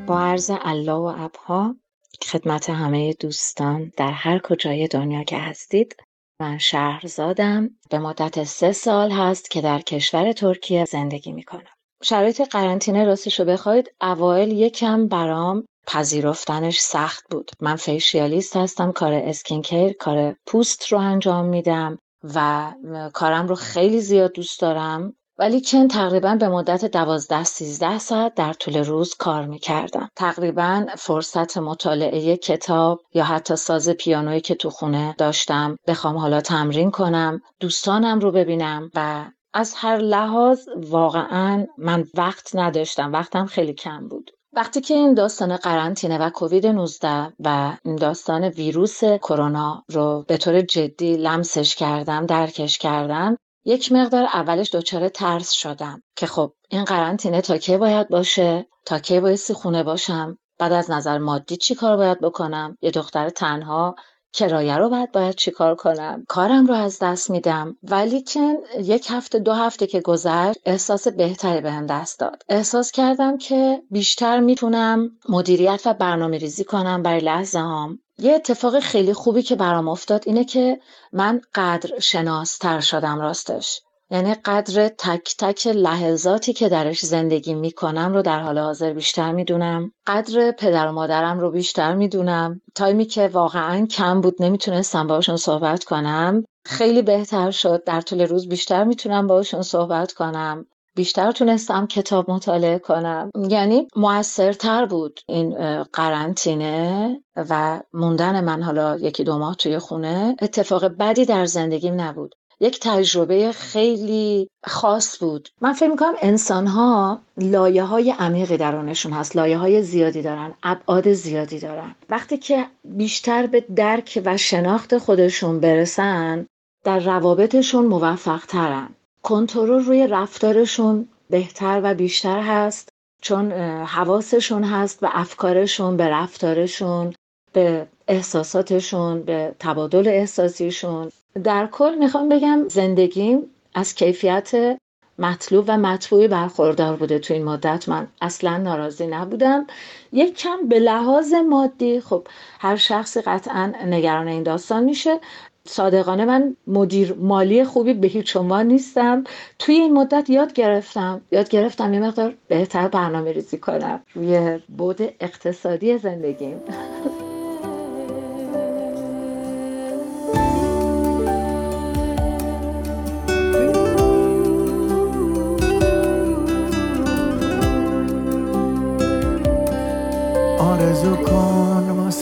با 0.06 0.20
عرض 0.20 0.50
الله 0.62 0.92
و 0.92 1.14
ابها 1.18 1.76
خدمت 2.22 2.70
همه 2.70 3.12
دوستان 3.12 3.92
در 3.96 4.10
هر 4.10 4.38
کجای 4.38 4.88
دنیا 4.88 5.24
که 5.24 5.38
هستید 5.38 5.96
من 6.40 6.58
شهرزادم. 6.58 7.70
به 7.90 7.98
مدت 7.98 8.44
سه 8.44 8.72
سال 8.72 9.10
هست 9.10 9.50
که 9.50 9.60
در 9.60 9.78
کشور 9.78 10.32
ترکیه 10.32 10.84
زندگی 10.84 11.32
می‌کنم. 11.32 11.62
شرایط 12.02 12.40
قرنطینه 12.40 13.04
راستش 13.04 13.40
رو 13.40 13.46
بخواید 13.46 13.94
اوایل 14.00 14.52
یکم 14.52 15.08
برام 15.08 15.64
پذیرفتنش 15.88 16.78
سخت 16.78 17.24
بود. 17.30 17.50
من 17.60 17.76
فیشیالیست 17.76 18.56
هستم 18.56 18.92
کار 18.92 19.12
اسکین 19.12 19.92
کار 20.00 20.36
پوست 20.46 20.92
رو 20.92 20.98
انجام 20.98 21.46
میدم 21.46 21.98
و 22.34 22.72
کارم 23.14 23.46
رو 23.46 23.54
خیلی 23.54 24.00
زیاد 24.00 24.32
دوست 24.32 24.60
دارم. 24.60 25.12
ولی 25.38 25.60
چند 25.60 25.90
تقریبا 25.90 26.34
به 26.34 26.48
مدت 26.48 26.84
دوازده 26.84 27.44
سیزده 27.44 27.98
ساعت 27.98 28.34
در 28.34 28.52
طول 28.52 28.76
روز 28.84 29.14
کار 29.14 29.46
می‌کردم. 29.46 30.08
تقریبا 30.16 30.86
فرصت 30.98 31.58
مطالعه 31.58 32.36
کتاب 32.36 33.00
یا 33.14 33.24
حتی 33.24 33.56
ساز 33.56 33.88
پیانویی 33.88 34.40
که 34.40 34.54
تو 34.54 34.70
خونه 34.70 35.14
داشتم 35.18 35.76
بخوام 35.86 36.16
حالا 36.16 36.40
تمرین 36.40 36.90
کنم 36.90 37.40
دوستانم 37.60 38.18
رو 38.18 38.32
ببینم 38.32 38.90
و 38.94 39.24
از 39.54 39.74
هر 39.76 39.96
لحاظ 39.96 40.68
واقعا 40.76 41.66
من 41.78 42.04
وقت 42.14 42.50
نداشتم. 42.56 43.12
وقتم 43.12 43.46
خیلی 43.46 43.74
کم 43.74 44.08
بود. 44.08 44.30
وقتی 44.52 44.80
که 44.80 44.94
این 44.94 45.14
داستان 45.14 45.56
قرنطینه 45.56 46.18
و 46.18 46.30
کووید 46.30 46.66
19 46.66 47.32
و 47.40 47.76
این 47.84 47.96
داستان 47.96 48.44
ویروس 48.44 49.04
کرونا 49.04 49.84
رو 49.88 50.24
به 50.28 50.36
طور 50.36 50.60
جدی 50.60 51.16
لمسش 51.16 51.76
کردم 51.76 52.26
درکش 52.26 52.78
کردم 52.78 53.36
یک 53.64 53.92
مقدار 53.92 54.24
اولش 54.24 54.74
دچار 54.74 55.08
ترس 55.08 55.50
شدم 55.52 56.02
که 56.16 56.26
خب 56.26 56.52
این 56.68 56.84
قرنطینه 56.84 57.40
تا 57.40 57.58
کی 57.58 57.76
باید 57.76 58.08
باشه؟ 58.08 58.66
تا 58.84 58.98
کی 58.98 59.20
بایستی 59.20 59.54
خونه 59.54 59.82
باشم؟ 59.82 60.38
بعد 60.58 60.72
از 60.72 60.90
نظر 60.90 61.18
مادی 61.18 61.56
چی 61.56 61.74
کار 61.74 61.96
باید 61.96 62.20
بکنم؟ 62.20 62.76
یه 62.82 62.90
دختر 62.90 63.30
تنها 63.30 63.94
کرایه 64.32 64.76
رو 64.76 64.88
باید 64.88 65.12
باید 65.12 65.34
چیکار 65.34 65.74
کنم؟ 65.74 66.24
کارم 66.28 66.66
رو 66.66 66.74
از 66.74 66.98
دست 66.98 67.30
میدم. 67.30 67.76
ولی 67.82 68.22
که 68.22 68.58
یک 68.80 69.06
هفته 69.10 69.38
دو 69.38 69.52
هفته 69.52 69.86
که 69.86 70.00
گذشت 70.00 70.58
احساس 70.64 71.08
بهتری 71.08 71.60
بهم 71.60 71.86
دست 71.86 72.20
داد. 72.20 72.42
احساس 72.48 72.92
کردم 72.92 73.38
که 73.38 73.82
بیشتر 73.90 74.40
می‌تونم 74.40 75.10
مدیریت 75.28 75.82
و 75.84 75.94
برنامه 75.94 76.38
ریزی 76.38 76.64
کنم 76.64 77.02
برای 77.02 77.20
لحظه 77.20 77.58
هام 77.58 77.98
یه 78.18 78.32
اتفاق 78.32 78.78
خیلی 78.80 79.12
خوبی 79.12 79.42
که 79.42 79.56
برام 79.56 79.88
افتاد 79.88 80.22
اینه 80.26 80.44
که 80.44 80.80
من 81.12 81.40
قدر 81.54 81.98
شناستر 81.98 82.80
شدم 82.80 83.20
راستش. 83.20 83.80
یعنی 84.10 84.34
قدر 84.34 84.88
تک 84.88 85.34
تک 85.38 85.66
لحظاتی 85.66 86.52
که 86.52 86.68
درش 86.68 87.04
زندگی 87.04 87.54
می‌کنم 87.54 88.12
رو 88.12 88.22
در 88.22 88.40
حال 88.40 88.58
حاضر 88.58 88.92
بیشتر 88.92 89.32
می‌دونم. 89.32 89.92
قدر 90.06 90.50
پدر 90.50 90.88
و 90.88 90.92
مادرم 90.92 91.40
رو 91.40 91.50
بیشتر 91.50 91.94
می‌دونم. 91.94 92.60
تایمی 92.74 93.04
که 93.04 93.28
واقعا 93.28 93.86
کم 93.86 94.20
بود 94.20 94.42
نمی‌تونستم 94.42 95.06
باشون 95.06 95.36
صحبت 95.36 95.84
کنم. 95.84 96.44
خیلی 96.66 97.02
بهتر 97.02 97.50
شد. 97.50 97.84
در 97.84 98.00
طول 98.00 98.20
روز 98.20 98.48
بیشتر 98.48 98.84
می‌تونم 98.84 99.26
باشون 99.26 99.62
صحبت 99.62 100.12
کنم. 100.12 100.66
بیشتر 100.96 101.32
تونستم 101.32 101.86
کتاب 101.86 102.30
مطالعه 102.30 102.78
کنم. 102.78 103.30
یعنی 103.48 103.88
موثرتر 103.96 104.86
بود 104.86 105.20
این 105.28 105.82
قرنطینه 105.82 107.20
و 107.36 107.80
موندن 107.92 108.44
من 108.44 108.62
حالا 108.62 108.96
یکی 108.96 109.24
دو 109.24 109.38
ماه 109.38 109.56
توی 109.56 109.78
خونه. 109.78 110.36
اتفاق 110.42 110.84
بدی 110.84 111.24
در 111.24 111.46
زندگیم 111.46 112.00
نبود. 112.00 112.34
یک 112.60 112.80
تجربه 112.82 113.52
خیلی 113.52 114.48
خاص 114.66 115.18
بود. 115.18 115.48
من 115.60 115.72
فکر 115.72 115.88
می‌کنم 115.90 116.14
انسان 116.22 116.66
ها 116.66 117.20
لایه 117.36 117.82
های 117.82 118.10
عمیقی 118.10 118.56
درونشون 118.56 119.12
هست. 119.12 119.36
لایه 119.36 119.58
های 119.58 119.82
زیادی 119.82 120.22
دارن 120.22 120.54
ابعاد 120.62 121.12
زیادی 121.12 121.58
دارن. 121.58 121.94
وقتی 122.10 122.36
که 122.38 122.66
بیشتر 122.84 123.46
به 123.46 123.60
درک 123.60 124.22
و 124.24 124.36
شناخت 124.36 124.98
خودشون 124.98 125.60
برسن 125.60 126.46
در 126.84 126.98
روابطشون 126.98 127.86
موفق 127.86 128.44
ترن 128.46 128.88
کنترل 129.22 129.84
روی 129.84 130.06
رفتارشون 130.06 131.08
بهتر 131.30 131.80
و 131.84 131.94
بیشتر 131.94 132.40
هست 132.40 132.88
چون 133.22 133.52
حواسشون 133.82 134.64
هست 134.64 135.02
و 135.02 135.08
افکارشون 135.12 135.96
به 135.96 136.08
رفتارشون 136.08 137.14
به 137.52 137.86
احساساتشون 138.08 139.22
به 139.22 139.54
تبادل 139.58 140.08
احساسیشون. 140.08 141.10
در 141.44 141.66
کل 141.66 141.94
می‌خوام 141.98 142.28
بگم 142.28 142.68
زندگیم 142.68 143.50
از 143.74 143.94
کیفیت 143.94 144.78
مطلوب 145.18 145.64
و 145.68 145.78
مطبوعی 145.78 146.28
برخوردار 146.28 146.96
بوده 146.96 147.18
تو 147.18 147.34
این 147.34 147.44
مدت. 147.44 147.88
من 147.88 148.06
اصلا 148.20 148.56
ناراضی 148.56 149.06
نبودم. 149.06 149.66
یک 150.12 150.36
کم 150.36 150.68
به 150.68 150.78
لحاظ 150.78 151.34
مادی 151.34 152.00
خب 152.00 152.26
هر 152.60 152.76
شخصی 152.76 153.20
قطعا 153.20 153.72
نگران 153.86 154.28
این 154.28 154.42
داستان 154.42 154.84
میشه. 154.84 155.20
صادقانه 155.64 156.24
من 156.24 156.56
مدیر 156.66 157.14
مالی 157.14 157.64
خوبی 157.64 157.94
به 157.94 158.06
هیچ 158.06 158.36
عنوان 158.36 158.66
نیستم. 158.66 159.24
توی 159.58 159.74
این 159.74 159.92
مدت 159.92 160.30
یاد 160.30 160.52
گرفتم. 160.52 161.20
یاد 161.32 161.48
گرفتم 161.48 161.94
یه 161.94 162.00
مقدار 162.00 162.34
بهتر 162.48 162.88
برنامه 162.88 163.32
ریزی 163.32 163.58
کنم. 163.58 164.02
روی 164.14 164.58
بود 164.78 165.00
اقتصادی 165.20 165.98
زندگیم. 165.98 166.60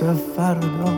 واسه 0.02 0.14
فردا 0.36 0.94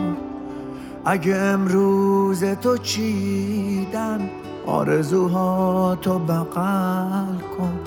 اگه 1.05 1.35
امروز 1.35 2.43
تو 2.43 2.77
چیدن 2.77 4.29
آرزوها 4.65 5.97
تو 6.01 6.19
بغل 6.19 7.37
کن. 7.57 7.79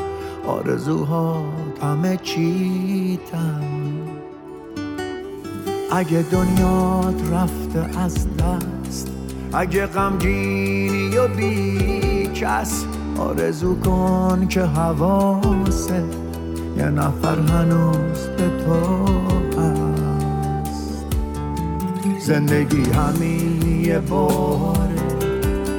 آرزوها 0.47 1.45
همه 1.83 2.17
چیتن 2.17 3.63
اگه 5.93 6.25
دنیات 6.33 7.33
رفته 7.33 8.01
از 8.01 8.27
دست 8.37 9.11
اگه 9.53 9.87
غمگینی 9.87 11.17
و 11.17 11.29
بی 11.29 12.31
کس 12.35 12.85
آرزو 13.19 13.75
کن 13.81 14.47
که 14.49 14.63
حواسه. 14.63 16.05
یه 16.77 16.85
نفر 16.85 17.39
هنوز 17.39 18.27
به 18.37 18.65
تو 18.65 19.32
زندگی 22.25 22.91
همین 22.91 23.81
یه 23.85 23.99
باره 23.99 25.03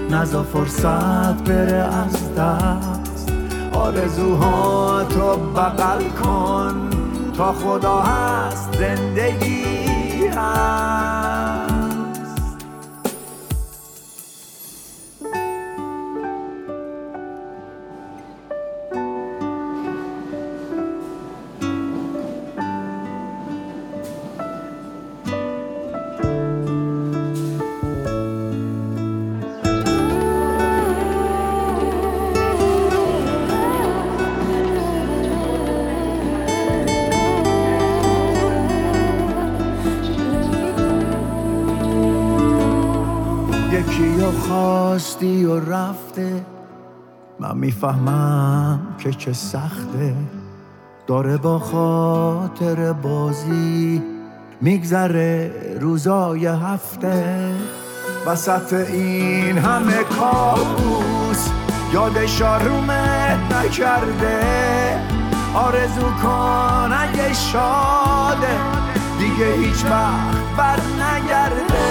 نزا 0.09 0.43
فرصت 0.43 1.43
بره 1.43 1.73
از 1.73 2.35
دست. 2.35 3.31
آرزوها 3.73 5.03
تو 5.03 5.37
بغل 5.37 6.03
کن. 6.23 6.89
تا 7.37 7.53
خدا 7.53 8.01
هست 8.01 8.77
زندگی 8.79 10.27
هست. 10.27 11.22
می‌فهمم 47.63 48.79
که 48.97 49.11
چه 49.11 49.33
سخته. 49.33 50.15
داره 51.07 51.37
با 51.37 51.59
خاطر 51.59 52.93
بازی 52.93 54.03
میگذره 54.61 55.51
روزای 55.79 56.45
هفته. 56.45 57.51
وسط 58.25 58.73
این 58.73 59.57
همه 59.57 60.03
کابوس 60.03 61.49
یادش 61.93 62.41
آرومت 62.41 63.39
نکرده. 63.53 64.41
آرزو 65.55 66.09
کن 66.23 66.93
اگه 66.93 67.33
شاده 67.33 68.57
دیگه 69.19 69.53
هیچ 69.53 69.85
وقت 69.85 70.57
بر 70.57 70.79
نگرده. 71.03 71.83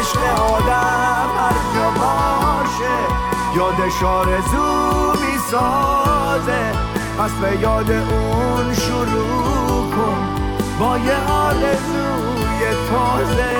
عشق 0.00 0.40
آدم 0.40 1.28
هر 1.38 1.56
جا 1.74 1.90
باشه. 1.90 3.41
یادش 3.56 4.02
آرزو 4.02 5.12
می‌سازه. 5.12 6.72
پس 7.18 7.30
به 7.30 7.60
یاد 7.60 7.90
اون 7.90 8.74
شروع 8.74 9.90
کن. 9.90 10.28
با 10.80 10.98
یه 10.98 11.30
آرزوی 11.30 12.74
تازه. 12.90 13.52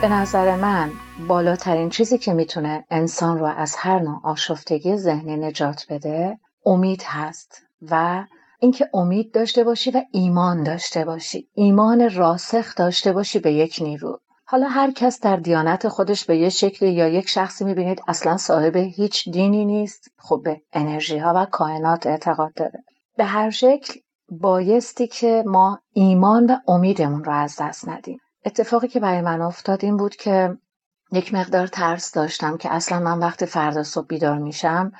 به 0.00 0.08
نظر 0.08 0.56
من 0.56 0.90
بالاترین 1.28 1.90
چیزی 1.90 2.18
که 2.18 2.32
می‌تونه 2.32 2.84
انسان 2.90 3.38
رو 3.38 3.46
از 3.46 3.76
هر 3.78 3.98
نوع 3.98 4.20
آشفتگی 4.24 4.96
ذهنی 4.96 5.36
نجات 5.36 5.86
بده 5.90 6.38
امید 6.66 7.02
هست 7.06 7.62
و 7.90 8.24
اینکه 8.60 8.88
امید 8.94 9.34
داشته 9.34 9.64
باشی 9.64 9.90
و 9.90 10.02
ایمان 10.12 10.62
داشته 10.62 11.04
باشی. 11.04 11.48
ایمان 11.54 12.10
راسخ 12.14 12.74
داشته 12.74 13.12
باشی 13.12 13.38
به 13.38 13.52
یک 13.52 13.78
نیرو. 13.82 14.20
حالا 14.52 14.68
هر 14.68 14.90
کس 14.90 15.20
در 15.20 15.36
دیانت 15.36 15.88
خودش 15.88 16.24
به 16.24 16.36
یه 16.36 16.48
شکل 16.48 16.86
یا 16.86 17.08
یک 17.08 17.28
شخصی 17.28 17.64
می‌بینید 17.64 18.02
اصلا 18.08 18.36
صاحب 18.36 18.76
هیچ 18.76 19.28
دینی 19.28 19.64
نیست. 19.64 20.10
خب 20.18 20.40
به 20.44 20.60
انرژی 20.72 21.18
ها 21.18 21.32
و 21.36 21.44
کائنات 21.44 22.06
اعتقاد 22.06 22.54
داره. 22.54 22.84
به 23.16 23.24
هر 23.24 23.50
شکل 23.50 24.00
بایستی 24.30 25.06
که 25.06 25.44
ما 25.46 25.78
ایمان 25.92 26.46
و 26.46 26.56
امیدمون 26.68 27.24
رو 27.24 27.32
از 27.32 27.56
دست 27.60 27.88
ندیم. 27.88 28.18
اتفاقی 28.44 28.88
که 28.88 29.00
برای 29.00 29.20
من 29.20 29.40
افتاد 29.42 29.84
این 29.84 29.96
بود 29.96 30.16
که 30.16 30.58
یک 31.12 31.34
مقدار 31.34 31.66
ترس 31.66 32.12
داشتم 32.12 32.56
که 32.56 32.74
اصلا 32.74 32.98
من 32.98 33.18
وقتی 33.18 33.46
فردا 33.46 33.82
صبح 33.82 34.06
بیدار 34.06 34.38
میشم 34.38 34.92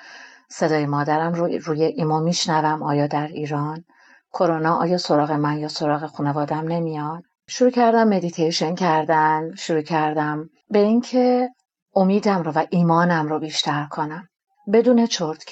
صدای 0.49 0.87
مادرم 0.87 1.33
روی, 1.33 1.59
روی 1.59 1.85
ایما 1.85 2.21
میشنوم 2.21 2.83
آیا 2.83 3.07
در 3.07 3.27
ایران؟ 3.27 3.85
کرونا 4.33 4.77
آیا 4.77 4.99
سراغ 4.99 5.33
من 5.33 5.59
یا 5.59 5.69
سراغ 5.69 6.07
خانوادم 6.07 6.69
نمیاد؟ 6.69 7.23
شروع 7.55 7.71
کردم 7.71 8.09
مدیتیشن 8.09 8.75
کردن 8.75 9.55
شروع 9.55 9.83
کردم 9.83 10.51
به 10.71 10.79
اینکه 10.79 11.51
امیدم 11.95 12.43
رو 12.43 12.53
و 12.53 12.65
ایمانم 12.71 13.29
رو 13.29 13.39
بیشتر 13.39 13.87
کنم. 13.91 14.29
بدون 14.73 15.07
شرط 15.07 15.45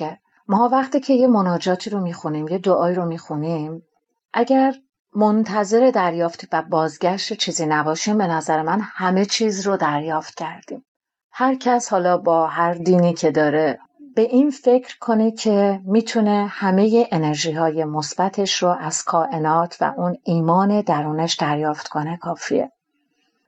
ما 0.48 0.68
وقتی 0.72 1.00
که 1.00 1.14
یه 1.14 1.26
مناجاتی 1.26 1.90
رو 1.90 2.00
می‌خونیم 2.00 2.48
یه 2.48 2.58
دعایی 2.58 2.96
رو 2.96 3.04
می‌خونیم 3.04 3.82
اگر 4.32 4.74
منتظر 5.14 5.90
دریافتی 5.94 6.46
و 6.52 6.62
بازگشت 6.62 7.32
چیزی 7.32 7.66
نباشیم 7.66 8.18
به 8.18 8.26
نظر 8.26 8.62
من 8.62 8.80
همه 8.82 9.24
چیز 9.24 9.66
رو 9.66 9.76
دریافت 9.76 10.34
کردیم. 10.34 10.84
هر 11.32 11.54
کس 11.54 11.88
حالا 11.88 12.18
با 12.18 12.46
هر 12.46 12.74
دینی 12.74 13.14
که 13.14 13.30
داره 13.30 13.78
به 14.14 14.22
این 14.22 14.50
فکر 14.50 14.98
کنه 14.98 15.30
که 15.30 15.80
می‌تونه 15.84 16.46
همه 16.50 17.08
انرژی 17.12 17.52
های 17.52 17.84
مثبتش 17.84 18.62
رو 18.62 18.68
از 18.68 19.04
کائنات 19.04 19.76
و 19.80 19.94
اون 19.96 20.16
ایمان 20.24 20.80
درونش 20.80 21.34
دریافت 21.34 21.88
کنه 21.88 22.16
کافیه. 22.16 22.72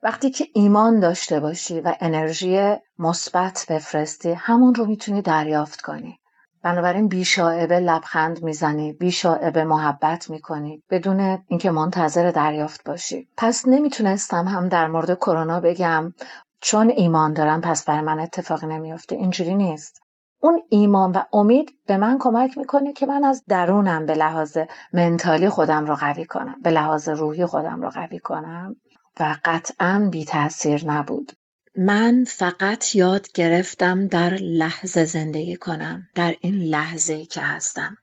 وقتی 0.03 0.29
که 0.29 0.47
ایمان 0.53 0.99
داشته 0.99 1.39
باشی 1.39 1.81
و 1.81 1.95
انرژی 1.99 2.75
مثبت 2.99 3.65
بفرستی 3.69 4.31
همون 4.31 4.75
رو 4.75 4.85
می‌تونی 4.85 5.21
دریافت 5.21 5.81
کنی. 5.81 6.19
بنابراین 6.63 7.07
بیشاعبه 7.07 7.79
لبخند 7.79 8.43
می‌زنی 8.43 8.93
بیشاعبه 8.93 9.63
محبت 9.63 10.29
می‌کنی 10.29 10.83
بدون 10.89 11.43
اینکه 11.47 11.71
منتظر 11.71 12.31
دریافت 12.31 12.83
باشی 12.83 13.27
پس 13.37 13.67
نمی‌تونستم 13.67 14.47
هم 14.47 14.69
در 14.69 14.87
مورد 14.87 15.15
کرونا 15.15 15.59
بگم 15.59 16.13
چون 16.61 16.89
ایمان 16.89 17.33
دارم 17.33 17.61
پس 17.61 17.85
بر 17.85 18.01
من 18.01 18.19
اتفاقی 18.19 18.67
نمیافته 18.67 19.15
اینجوری 19.15 19.55
نیست 19.55 20.02
اون 20.43 20.61
ایمان 20.69 21.11
و 21.11 21.23
امید 21.33 21.73
به 21.87 21.97
من 21.97 22.17
کمک 22.19 22.57
می‌کنه 22.57 22.93
که 22.93 23.05
من 23.05 23.23
از 23.23 23.43
درونم 23.47 24.05
به 24.05 24.13
لحاظ 24.13 24.57
منتالی 24.93 25.49
خودم 25.49 25.85
رو 25.85 25.95
قوی 25.95 26.25
کنم 26.25 26.55
به 26.63 26.71
لحاظ 26.71 27.09
روحی 27.09 27.45
خودم 27.45 27.81
رو 27.81 27.89
قوی 27.89 28.19
کنم 28.19 28.75
و 29.19 29.35
قطعا 29.45 30.07
بی 30.11 30.25
تاثیر 30.25 30.85
نبود. 30.85 31.31
من 31.77 32.23
فقط 32.27 32.95
یاد 32.95 33.31
گرفتم 33.31 34.07
در 34.07 34.33
لحظه 34.33 35.05
زندگی 35.05 35.55
کنم 35.55 36.07
در 36.15 36.35
این 36.41 36.55
لحظه 36.55 37.25
که 37.25 37.41
هستم. 37.41 37.97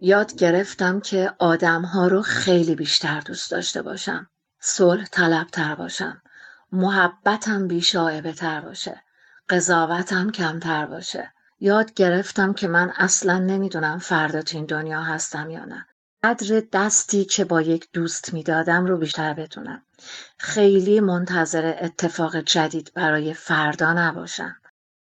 یاد 0.00 0.34
گرفتم 0.34 1.00
که 1.00 1.32
آدم 1.38 1.82
ها 1.82 2.06
رو 2.06 2.22
خیلی 2.22 2.74
بیشتر 2.74 3.20
دوست 3.20 3.50
داشته 3.50 3.82
باشم 3.82 4.26
صلح 4.60 5.04
طلبتر 5.04 5.74
باشم 5.74 6.22
محبتم 6.72 7.68
بیشایبه 7.68 8.32
تر 8.32 8.60
باشه 8.60 9.02
قضاوتم 9.48 10.30
کمتر 10.30 10.86
باشه. 10.86 11.32
یاد 11.60 11.94
گرفتم 11.94 12.52
که 12.52 12.68
من 12.68 12.92
اصلا 12.96 13.38
نمی‌دونم 13.38 13.98
فردا 13.98 14.42
تو 14.42 14.56
این 14.56 14.66
دنیا 14.66 15.02
هستم 15.02 15.50
یا 15.50 15.64
نه. 15.64 15.86
قدر 16.22 16.62
دستی 16.72 17.24
که 17.24 17.44
با 17.44 17.62
یک 17.62 17.88
دوست 17.92 18.34
می‌دادم 18.34 18.86
رو 18.86 18.96
بیشتر 18.96 19.34
بدونم. 19.34 19.82
خیلی 20.38 21.00
منتظر 21.00 21.74
اتفاق 21.80 22.36
جدید 22.36 22.92
برای 22.94 23.34
فردا 23.34 23.92
نباشم. 23.92 24.56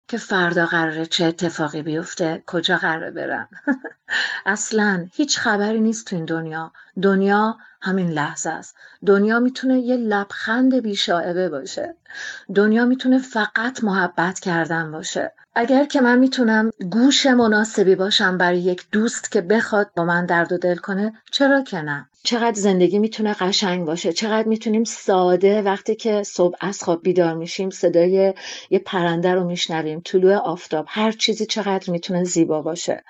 که 0.08 0.18
فردا 0.18 0.66
قراره 0.66 1.06
چه 1.06 1.26
اتفاقی 1.26 1.82
بیفته 1.82 2.44
کجا 2.48 2.78
قراره 2.78 3.12
برم. 3.12 3.50
اصلا 4.46 5.08
هیچ 5.14 5.40
خبری 5.40 5.80
نیست 5.80 6.08
تو 6.08 6.16
این 6.16 6.26
دنیا. 6.26 6.72
دنیا 7.02 7.58
همین 7.82 8.10
لحظه 8.10 8.50
است. 8.50 8.76
دنیا 9.06 9.40
می‌تونه 9.40 9.80
یه 9.80 9.96
لبخند 9.96 10.76
بیشاعبه 10.76 11.50
باشه. 11.50 11.96
دنیا 12.56 12.86
می‌تونه 12.86 13.20
فقط 13.20 13.84
محبت 13.84 14.40
کردن 14.40 14.92
باشه. 14.92 15.32
اگر 15.56 15.86
که 15.86 16.02
من 16.02 16.20
می‌تونم 16.20 16.72
گوش 16.92 17.26
مناسبی 17.26 17.96
باشم 17.96 18.38
برای 18.38 18.60
یک 18.60 18.86
دوست 18.92 19.32
که 19.32 19.42
بخواد 19.42 19.92
با 19.96 20.06
من 20.06 20.26
درد 20.26 20.52
و 20.52 20.58
دل 20.58 20.76
کنه 20.76 21.14
چرا 21.32 21.62
که 21.62 21.82
نه؟ 21.82 22.10
چقدر 22.24 22.54
زندگی 22.54 23.00
می‌تونه 23.00 23.34
قشنگ 23.34 23.86
باشه؟ 23.86 24.14
چقدر 24.14 24.48
می‌تونیم 24.48 24.84
ساده 24.84 25.62
وقتی 25.62 25.96
که 25.96 26.24
صبح 26.24 26.58
از 26.62 26.84
خواب 26.84 27.04
بیدار 27.04 27.34
میشیم 27.34 27.70
صدای 27.70 28.34
یه 28.70 28.80
پرنده 28.80 29.34
رو 29.34 29.44
میشنویم 29.44 30.02
طلوع 30.06 30.36
آفتاب 30.36 30.86
هر 30.90 31.12
چیزی 31.12 31.46
چقدر 31.46 31.92
می‌تونه 31.92 32.24
زیبا 32.24 32.62
باشه. 32.62 33.04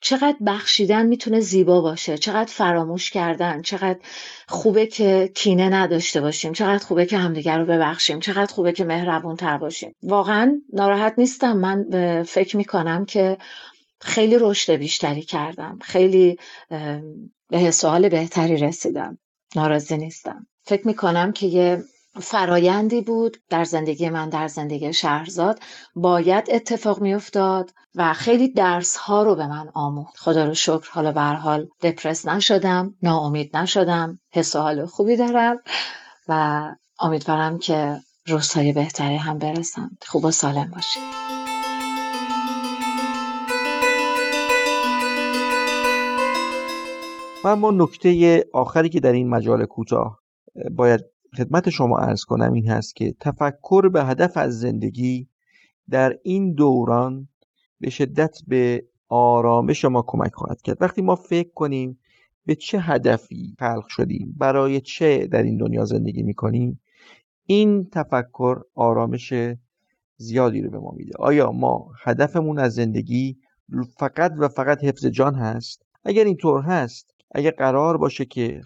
چقدر 0.00 0.36
بخشیدن 0.46 1.06
می‌تونه 1.06 1.40
زیبا 1.40 1.80
باشه 1.80 2.18
چقدر 2.18 2.52
فراموش 2.52 3.10
کردن 3.10 3.62
چقدر 3.62 3.98
خوبه 4.48 4.86
که 4.86 5.32
کینه 5.34 5.68
نداشته 5.68 6.20
باشیم 6.20 6.52
چقدر 6.52 6.84
خوبه 6.84 7.06
که 7.06 7.18
همدیگر 7.18 7.58
رو 7.58 7.66
ببخشیم 7.66 8.20
چقدر 8.20 8.52
خوبه 8.54 8.72
که 8.72 8.84
مهربون 8.84 9.36
تر 9.36 9.58
باشیم. 9.58 9.94
واقعا 10.02 10.60
ناراحت 10.72 11.14
نیستم. 11.18 11.56
من 11.56 12.22
فکر 12.22 12.56
می‌کنم 12.56 13.04
که 13.04 13.38
خیلی 14.00 14.36
رشد 14.40 14.72
بیشتری 14.72 15.22
کردم. 15.22 15.78
خیلی 15.82 16.38
به 17.48 17.70
سوال 17.70 18.08
بهتری 18.08 18.56
رسیدم. 18.56 19.18
ناراضی 19.56 19.96
نیستم. 19.96 20.46
فکر 20.62 20.86
می‌کنم 20.86 21.32
که 21.32 21.46
یه 21.46 21.84
فرایندی 22.18 23.00
بود 23.00 23.36
در 23.50 23.64
زندگی 23.64 24.08
من 24.08 24.28
در 24.28 24.48
زندگی 24.48 24.92
شهرزاد. 24.92 25.60
باید 25.94 26.44
اتفاق 26.50 27.00
میافتاد 27.00 27.70
و 27.94 28.14
خیلی 28.14 28.52
درس 28.52 28.96
ها 28.96 29.22
رو 29.22 29.34
به 29.34 29.46
من 29.46 29.68
آموخت. 29.74 30.16
خدا 30.16 30.44
رو 30.44 30.54
شکر 30.54 30.90
حالا 30.90 31.12
به 31.12 31.20
حال 31.20 31.68
دپرس 31.82 32.26
نشدم 32.26 32.94
ناامید 33.02 33.56
نشدم. 33.56 34.18
حس 34.32 34.56
و 34.56 34.58
حال 34.58 34.86
خوبی 34.86 35.16
دارم 35.16 35.56
و 36.28 36.62
امیدوارم 37.00 37.58
که 37.58 37.96
روزهای 38.26 38.72
بهتری 38.72 39.16
هم 39.16 39.38
برسم. 39.38 39.90
خوب 40.06 40.24
و 40.24 40.30
سالم 40.30 40.70
باشید. 40.74 41.02
و 47.44 47.48
اما 47.48 47.70
نکته 47.70 48.44
آخری 48.52 48.88
که 48.88 49.00
در 49.00 49.12
این 49.12 49.28
مجال 49.28 49.64
کوتاه 49.64 50.18
باید 50.70 51.00
خدمت 51.36 51.70
شما 51.70 51.98
ارز 51.98 52.24
کنم 52.24 52.52
این 52.52 52.68
هست 52.68 52.96
که 52.96 53.14
تفکر 53.20 53.88
به 53.88 54.04
هدف 54.04 54.36
از 54.36 54.60
زندگی 54.60 55.28
در 55.90 56.18
این 56.22 56.54
دوران 56.54 57.28
به 57.80 57.90
شدت 57.90 58.38
به 58.46 58.84
آرامش 59.08 59.84
ما 59.84 60.04
کمک 60.06 60.34
خواهد 60.34 60.62
کرد. 60.62 60.82
وقتی 60.82 61.02
ما 61.02 61.14
فکر 61.14 61.50
کنیم 61.54 61.98
به 62.46 62.54
چه 62.54 62.80
هدفی 62.80 63.54
خلق 63.58 63.88
شدیم 63.88 64.34
برای 64.38 64.80
چه 64.80 65.26
در 65.26 65.42
این 65.42 65.56
دنیا 65.56 65.84
زندگی 65.84 66.22
می‌کنیم 66.22 66.80
این 67.46 67.88
تفکر 67.92 68.60
آرامش 68.74 69.32
زیادی 70.16 70.62
رو 70.62 70.70
به 70.70 70.78
ما 70.78 70.90
میده. 70.96 71.12
آیا 71.18 71.52
ما 71.52 71.92
هدفمون 72.02 72.58
از 72.58 72.74
زندگی 72.74 73.38
فقط 73.98 74.32
و 74.38 74.48
فقط 74.48 74.84
حفظ 74.84 75.06
جان 75.06 75.34
هست؟ 75.34 75.86
اگر 76.04 76.24
اینطور 76.24 76.62
هست 76.62 77.14
اگر 77.34 77.50
قرار 77.50 77.96
باشه 77.96 78.24
که 78.24 78.60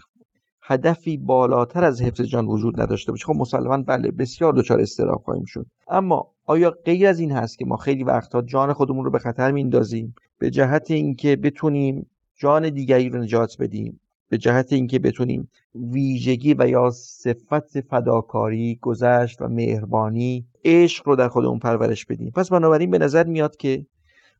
هدفی 0.62 1.16
بالاتر 1.16 1.84
از 1.84 2.02
حفظ 2.02 2.20
جان 2.20 2.46
وجود 2.46 2.80
نداشته 2.80 3.12
باشه. 3.12 3.26
خب 3.26 3.34
مسلما 3.36 3.82
بله 3.82 4.10
بسیار 4.10 4.52
دچار 4.52 4.80
استراب 4.80 5.22
خواهیم 5.24 5.44
شد. 5.44 5.66
اما 5.88 6.32
آیا 6.46 6.70
غیر 6.84 7.06
از 7.06 7.20
این 7.20 7.32
هست 7.32 7.58
که 7.58 7.64
ما 7.64 7.76
خیلی 7.76 8.04
وقتها 8.04 8.42
جان 8.42 8.72
خودمون 8.72 9.04
رو 9.04 9.10
به 9.10 9.18
خطر 9.18 9.52
میندازیم 9.52 10.14
به 10.38 10.50
جهت 10.50 10.90
اینکه 10.90 11.36
بتونیم 11.36 12.06
جان 12.36 12.70
دیگری 12.70 13.08
رو 13.08 13.18
نجات 13.22 13.56
بدیم 13.60 14.00
به 14.28 14.38
جهت 14.38 14.72
اینکه 14.72 14.98
بتونیم 14.98 15.50
ویژگی 15.74 16.54
و 16.58 16.68
یا 16.68 16.90
صفت 16.90 17.80
فداکاری 17.80 18.78
گذشت 18.82 19.42
و 19.42 19.48
مهربانی 19.48 20.46
عشق 20.64 21.08
رو 21.08 21.16
در 21.16 21.28
خودمون 21.28 21.58
پرورش 21.58 22.06
بدیم. 22.06 22.30
پس 22.30 22.50
بنابراین 22.50 22.90
به 22.90 22.98
نظر 22.98 23.24
میاد 23.24 23.56
که 23.56 23.86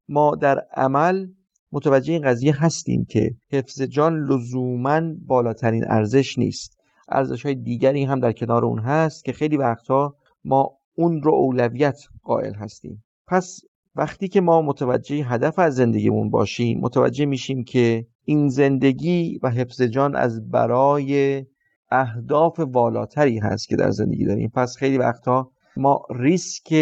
ما 0.08 0.34
در 0.34 0.58
عمل 0.74 1.26
متوجه 1.72 2.12
این 2.12 2.22
قضیه 2.22 2.64
هستیم 2.64 3.04
که 3.04 3.34
حفظ 3.50 3.82
جان 3.82 4.24
لزوما 4.24 5.00
بالاترین 5.26 5.84
ارزش 5.88 6.38
نیست. 6.38 6.78
ارزش 7.08 7.46
های 7.46 7.54
دیگری 7.54 8.04
هم 8.04 8.20
در 8.20 8.32
کنار 8.32 8.64
اون 8.64 8.78
هست 8.78 9.24
که 9.24 9.32
خیلی 9.32 9.56
وقتها 9.56 10.16
ما 10.44 10.70
اون 10.94 11.22
رو 11.22 11.34
اولویت 11.34 11.98
قائل 12.22 12.54
هستیم. 12.54 13.04
پس 13.26 13.60
وقتی 13.96 14.28
که 14.28 14.40
ما 14.40 14.62
متوجه 14.62 15.24
هدف 15.24 15.58
از 15.58 15.74
زندگیمون 15.74 16.30
باشیم 16.30 16.80
متوجه 16.80 17.26
میشیم 17.26 17.64
که 17.64 18.06
این 18.24 18.48
زندگی 18.48 19.38
و 19.42 19.50
حفظ 19.50 19.82
جان 19.82 20.16
از 20.16 20.50
برای 20.50 21.44
اهداف 21.90 22.60
والاتری 22.60 23.38
هست 23.38 23.68
که 23.68 23.76
در 23.76 23.90
زندگی 23.90 24.24
داریم. 24.24 24.50
پس 24.54 24.76
خیلی 24.76 24.98
وقتها 24.98 25.51
ما 25.76 26.02
ریسک 26.10 26.74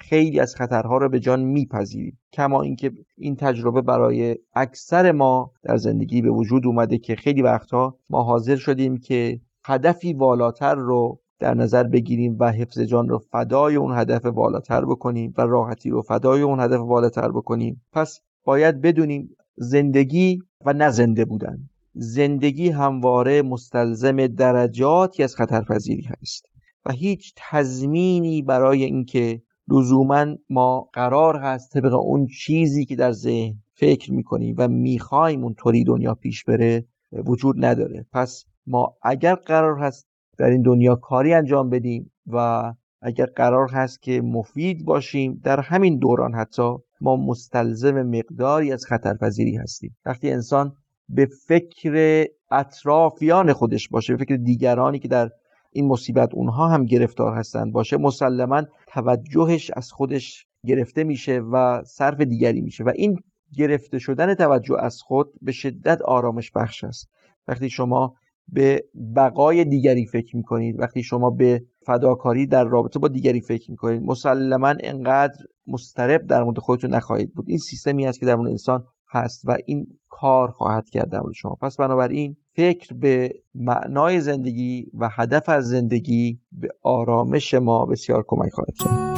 خیلی 0.00 0.40
از 0.40 0.54
خطرها 0.54 0.96
رو 0.96 1.08
به 1.08 1.20
جان 1.20 1.40
میپذیریم. 1.40 2.18
کما 2.32 2.62
اینکه 2.62 2.92
این 3.16 3.36
تجربه 3.36 3.82
برای 3.82 4.36
اکثر 4.54 5.12
ما 5.12 5.52
در 5.62 5.76
زندگی 5.76 6.22
به 6.22 6.30
وجود 6.30 6.66
اومده 6.66 6.98
که 6.98 7.16
خیلی 7.16 7.42
وقتها 7.42 7.98
ما 8.10 8.22
حاضر 8.22 8.56
شدیم 8.56 8.96
که 8.96 9.40
هدفی 9.64 10.12
والاتر 10.12 10.74
رو 10.74 11.20
در 11.38 11.54
نظر 11.54 11.82
بگیریم 11.82 12.36
و 12.40 12.52
حفظ 12.52 12.80
جان 12.80 13.08
رو 13.08 13.18
فدای 13.18 13.76
اون 13.76 13.98
هدف 13.98 14.26
بالاتر 14.26 14.84
بکنیم 14.84 15.34
و 15.38 15.42
راحتی 15.42 15.90
رو 15.90 16.02
فدای 16.02 16.42
اون 16.42 16.60
هدف 16.60 16.80
بالاتر 16.80 17.28
بکنیم. 17.28 17.82
پس 17.92 18.20
باید 18.44 18.80
بدونیم 18.80 19.36
زندگی 19.56 20.42
و 20.64 20.72
نه 20.72 21.24
بودن. 21.24 21.58
زندگی 21.94 22.68
همواره 22.68 23.42
مستلزم 23.42 24.26
درجاتی 24.26 25.22
از 25.22 25.36
خطرپذیری 25.36 26.02
هست. 26.02 26.51
و 26.84 26.92
هیچ 26.92 27.34
تضمینی 27.36 28.42
برای 28.42 28.84
اینکه 28.84 29.42
لزوما 29.68 30.26
ما 30.50 30.88
قرار 30.92 31.36
هست 31.36 31.72
طبق 31.72 31.94
اون 31.94 32.26
چیزی 32.26 32.84
که 32.84 32.96
در 32.96 33.12
ذهن 33.12 33.54
فکر 33.74 34.12
می‌کنیم 34.12 34.54
و 34.58 34.68
می‌خوایم 34.68 35.44
اونطوری 35.44 35.84
دنیا 35.84 36.14
پیش 36.14 36.44
بره 36.44 36.84
وجود 37.12 37.64
نداره. 37.64 38.06
پس 38.12 38.44
ما 38.66 38.96
اگر 39.02 39.34
قرار 39.34 39.78
هست 39.78 40.06
در 40.38 40.50
این 40.50 40.62
دنیا 40.62 40.94
کاری 40.94 41.34
انجام 41.34 41.70
بدیم 41.70 42.12
و 42.26 42.72
اگر 43.02 43.26
قرار 43.26 43.68
هست 43.70 44.02
که 44.02 44.20
مفید 44.20 44.84
باشیم 44.84 45.40
در 45.44 45.60
همین 45.60 45.98
دوران 45.98 46.34
حتی 46.34 46.76
ما 47.00 47.16
مستلزم 47.16 48.02
مقداری 48.02 48.72
از 48.72 48.84
خطرپذیری 48.84 49.56
هستیم. 49.56 49.96
وقتی 50.06 50.30
انسان 50.30 50.76
به 51.08 51.28
فکر 51.46 52.24
اطرافیان 52.50 53.52
خودش 53.52 53.88
باشه 53.88 54.16
به 54.16 54.24
فکر 54.24 54.36
دیگرانی 54.36 54.98
که 54.98 55.08
در 55.08 55.30
این 55.72 55.88
مصیبت 55.88 56.34
اونها 56.34 56.68
هم 56.68 56.84
گرفتار 56.84 57.36
هستند. 57.36 57.72
باشه 57.72 57.96
مسلما 57.96 58.62
توجهش 58.86 59.70
از 59.76 59.92
خودش 59.92 60.46
گرفته 60.66 61.04
میشه 61.04 61.40
و 61.52 61.82
صرف 61.84 62.20
دیگری 62.20 62.60
میشه 62.60 62.84
و 62.84 62.92
این 62.94 63.18
گرفته 63.54 63.98
شدن 63.98 64.34
توجه 64.34 64.76
از 64.78 65.02
خود 65.02 65.32
به 65.42 65.52
شدت 65.52 66.02
آرامش 66.02 66.50
بخش 66.50 66.84
است. 66.84 67.10
وقتی 67.48 67.70
شما 67.70 68.14
به 68.48 68.84
بقای 69.16 69.64
دیگری 69.64 70.06
فکر 70.06 70.36
می‌کنید 70.36 70.80
وقتی 70.80 71.02
شما 71.02 71.30
به 71.30 71.62
فداکاری 71.86 72.46
در 72.46 72.64
رابطه 72.64 72.98
با 72.98 73.08
دیگری 73.08 73.40
فکر 73.40 73.70
می‌کنید 73.70 74.02
مسلما 74.02 74.74
انقدر 74.80 75.44
مسترب 75.66 76.26
در 76.26 76.42
مورد 76.42 76.58
خودتون 76.58 76.94
نخواهید 76.94 77.34
بود. 77.34 77.48
این 77.48 77.58
سیستمی 77.58 78.06
است 78.06 78.20
که 78.20 78.26
در 78.26 78.36
مورد 78.36 78.50
انسان 78.50 78.84
هست 79.08 79.42
و 79.44 79.56
این 79.66 79.86
کار 80.08 80.50
خواهد 80.50 80.90
کرد 80.90 81.10
در 81.10 81.20
مورد 81.20 81.34
شما. 81.34 81.54
پس 81.54 81.76
بنابراین 81.76 82.36
فکر 82.56 82.94
به 82.94 83.34
معنای 83.54 84.20
زندگی 84.20 84.86
و 84.98 85.08
هدف 85.12 85.48
از 85.48 85.68
زندگی 85.68 86.40
به 86.52 86.68
آرامش 86.82 87.54
ما 87.54 87.86
بسیار 87.86 88.24
کمک 88.26 88.52
خواهد 88.52 88.74
کرد. 88.78 89.12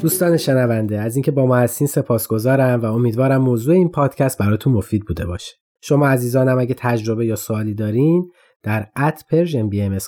دوستان 0.00 0.36
شنونده 0.36 1.00
از 1.00 1.16
اینکه 1.16 1.30
با 1.30 1.46
ما 1.46 1.56
هستین 1.56 1.86
سپاسگزارم 1.86 2.80
و 2.80 2.84
امیدوارم 2.84 3.42
موضوع 3.42 3.74
این 3.74 3.88
پادکست 3.88 4.38
براتون 4.38 4.72
مفید 4.72 5.04
بوده 5.04 5.26
باشه. 5.26 5.56
شما 5.82 6.08
عزیزانم 6.08 6.58
اگه 6.58 6.74
تجربه 6.78 7.26
یا 7.26 7.36
سوالی 7.36 7.74
دارین 7.74 8.30
در 8.62 8.86
at 8.96 9.22
Persian 9.30 9.68
BM 9.68 9.98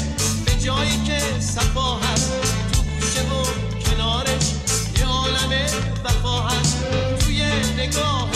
به 0.46 0.64
جایی 0.64 1.04
که 1.06 1.18
صفا 1.40 1.94
هست. 1.94 2.32
تو 2.72 2.82
گوشه 2.82 3.20
و 3.20 3.44
کنارش 3.84 4.46
یه 4.98 5.06
عالم 5.06 5.52
وفا 6.04 6.40
هست. 6.48 6.76
توی 7.20 7.42
نگاه 7.78 8.28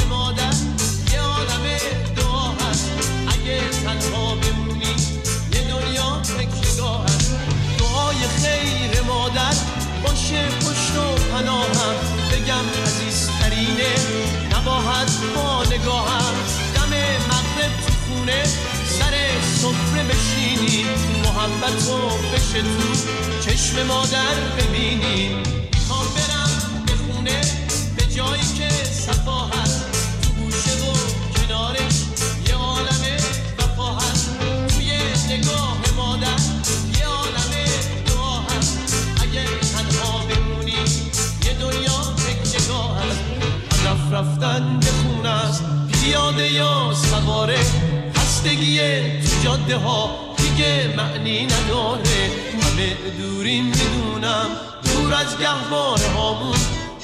محبت 21.66 21.88
رو 21.88 22.28
بشه 22.32 22.62
تو. 22.62 23.50
چشم 23.50 23.82
مادر 23.82 24.34
ببینی. 24.58 25.28
می‌خوام 25.74 26.06
برم 26.14 26.84
به 26.86 26.92
خونه 26.92 27.40
به 27.96 28.14
جایی 28.14 28.42
که 28.42 28.68
صفا 28.84 29.46
هست. 29.46 29.84
تو 30.22 30.28
گوشه 30.42 30.70
و 30.70 30.92
کنارش 31.36 31.94
یه 32.48 32.54
عالم 32.54 33.02
وفا 33.58 33.94
هست. 33.94 34.30
توی 34.68 34.92
نگاه 35.36 35.78
مادر 35.96 36.40
یه 36.98 37.06
عالم 37.06 37.52
دعا 38.06 38.40
هست. 38.40 38.78
اگه 39.22 39.44
تنها 39.44 40.18
بمونی 40.18 40.72
یه 41.44 41.52
دنیا 41.60 42.14
تکیگاه 42.16 42.98
هست. 42.98 43.20
هدف 43.72 44.12
رفتن 44.12 44.80
به 44.80 44.86
خونه 44.86 45.28
است. 45.28 45.64
پیاده 45.92 46.52
یا 46.52 46.94
سواره 47.10 47.58
خستگی 48.16 48.80
تو 49.20 49.42
جاده 49.44 49.76
ها 49.76 50.25
دیگه 50.56 50.96
معنی 50.96 51.46
نداره. 51.46 52.30
همه 52.60 52.96
دوریم 53.18 53.64
می‌دونم. 53.64 54.46
دور 54.84 55.14
از 55.14 55.38
گهواره 55.38 56.08
هامون. 56.08 56.56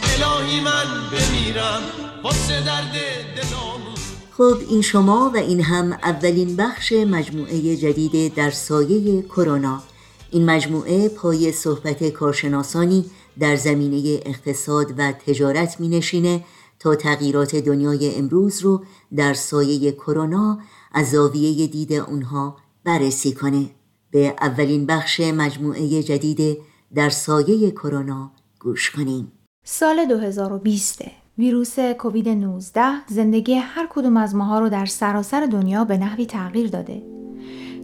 الهی 0.02 0.60
من 0.60 0.84
بمیرم. 1.12 1.82
واسه 2.24 2.64
درد 2.64 2.92
دلامون. 3.36 3.94
خب 4.36 4.70
این 4.70 4.82
شما 4.82 5.30
و 5.34 5.36
این 5.36 5.60
هم 5.60 5.92
اولین 5.92 6.56
بخش 6.56 6.92
مجموعه 6.92 7.76
جدید 7.76 8.34
در 8.34 8.50
سایه 8.50 9.22
کرونا. 9.22 9.82
این 10.30 10.50
مجموعه 10.50 11.08
پای 11.08 11.52
صحبت 11.52 12.08
کارشناسانی 12.08 13.04
در 13.38 13.56
زمینه 13.56 14.20
اقتصاد 14.26 14.86
و 14.98 15.12
تجارت 15.12 15.80
می 15.80 15.88
نشینه 15.88 16.44
تا 16.80 16.94
تغییرات 16.94 17.56
دنیای 17.56 18.14
امروز 18.14 18.60
رو 18.60 18.84
در 19.16 19.34
سایه 19.34 19.92
کرونا 19.92 20.58
از 20.92 21.10
زاویه 21.10 21.66
دید 21.66 21.92
اونها 21.92 22.61
بررسی 22.84 23.32
کنه 23.32 23.70
به 24.10 24.34
اولین 24.40 24.86
بخش 24.86 25.20
مجموعه 25.20 26.02
جدید 26.02 26.58
در 26.94 27.08
سایه 27.08 27.70
کرونا 27.70 28.30
گوش 28.60 28.90
کنیم 28.90 29.32
سال 29.64 30.04
2020 30.04 31.02
ویروس 31.38 31.78
کووید 31.78 32.28
19 32.28 32.82
زندگی 33.08 33.54
هر 33.54 33.86
کدوم 33.90 34.16
از 34.16 34.34
ماها 34.34 34.58
رو 34.58 34.68
در 34.68 34.86
سراسر 34.86 35.46
دنیا 35.46 35.84
به 35.84 35.96
نحوی 35.96 36.26
تغییر 36.26 36.70
داده. 36.70 37.02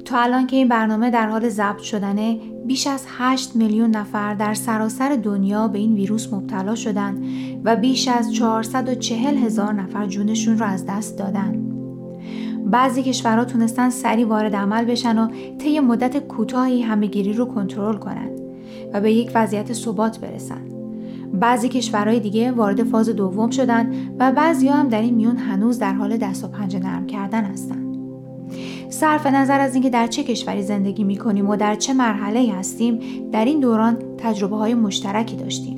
تا 0.04 0.18
الان 0.18 0.46
که 0.46 0.56
این 0.56 0.68
برنامه 0.68 1.10
در 1.10 1.26
حال 1.28 1.48
ضبط 1.48 1.78
شدنه 1.78 2.40
بیش 2.66 2.86
از 2.86 3.06
8 3.18 3.56
میلیون 3.56 3.90
نفر 3.90 4.34
در 4.34 4.54
سراسر 4.54 5.16
دنیا 5.16 5.68
به 5.68 5.78
این 5.78 5.94
ویروس 5.94 6.32
مبتلا 6.32 6.74
شدن 6.74 7.22
و 7.64 7.76
بیش 7.76 8.08
از 8.08 8.34
440 8.34 9.36
هزار 9.36 9.72
نفر 9.72 10.06
جونشون 10.06 10.58
رو 10.58 10.66
از 10.66 10.86
دست 10.86 11.18
دادن. 11.18 11.77
بعضی 12.70 13.02
کشورها 13.02 13.44
تونستن 13.44 13.90
سریع 13.90 14.26
وارد 14.26 14.56
عمل 14.56 14.84
بشن 14.84 15.18
و 15.18 15.28
طی 15.58 15.80
مدت 15.80 16.18
کوتاهی 16.18 16.82
همهگیری 16.82 17.32
رو 17.32 17.44
کنترل 17.44 17.96
کنند 17.96 18.40
و 18.92 19.00
به 19.00 19.12
یک 19.12 19.30
وضعیت 19.34 19.72
ثبات 19.72 20.18
برسن. 20.20 20.68
بعضی 21.32 21.68
کشورهای 21.68 22.20
دیگه 22.20 22.52
وارد 22.52 22.84
فاز 22.84 23.08
دوم 23.08 23.50
شدن 23.50 23.92
و 24.18 24.32
بعضی 24.32 24.68
هم 24.68 24.88
در 24.88 25.02
این 25.02 25.14
میون 25.14 25.36
هنوز 25.36 25.78
در 25.78 25.92
حال 25.92 26.16
دست 26.16 26.44
و 26.44 26.48
پنجه 26.48 26.78
نرم 26.78 27.06
کردن 27.06 27.44
هستن. 27.44 27.88
صرف 28.90 29.26
نظر 29.26 29.60
از 29.60 29.74
اینکه 29.74 29.90
در 29.90 30.06
چه 30.06 30.24
کشوری 30.24 30.62
زندگی 30.62 31.04
می 31.04 31.16
کنیم 31.16 31.48
و 31.48 31.56
در 31.56 31.74
چه 31.74 31.94
مرحله 31.94 32.52
هستیم 32.52 33.00
در 33.32 33.44
این 33.44 33.60
دوران 33.60 33.96
تجربه 34.18 34.56
های 34.56 34.74
مشترکی 34.74 35.36
داشتیم. 35.36 35.77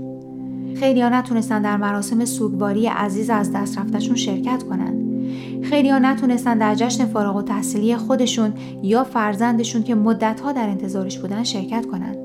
خیلی 0.81 1.01
ها 1.01 1.09
نتونستن 1.09 1.63
در 1.63 1.77
مراسم 1.77 2.25
سوگواری 2.25 2.87
عزیز 2.87 3.31
از 3.31 3.53
دست 3.53 3.79
رفتشون 3.79 4.17
شرکت 4.17 4.63
کنند. 4.63 5.25
خیلی 5.63 5.91
ها 5.91 5.99
نتونستن 5.99 6.59
در 6.59 6.75
جشن 6.75 7.05
فارغ 7.07 7.37
و 7.37 7.43
تحصیلی 7.43 7.97
خودشون 7.97 8.53
یا 8.83 9.05
فرزندشون 9.05 9.83
که 9.83 9.95
مدتها 9.95 10.53
در 10.53 10.69
انتظارش 10.69 11.19
بودن 11.19 11.45
شرکت 11.45 11.87
کنند. 11.87 12.17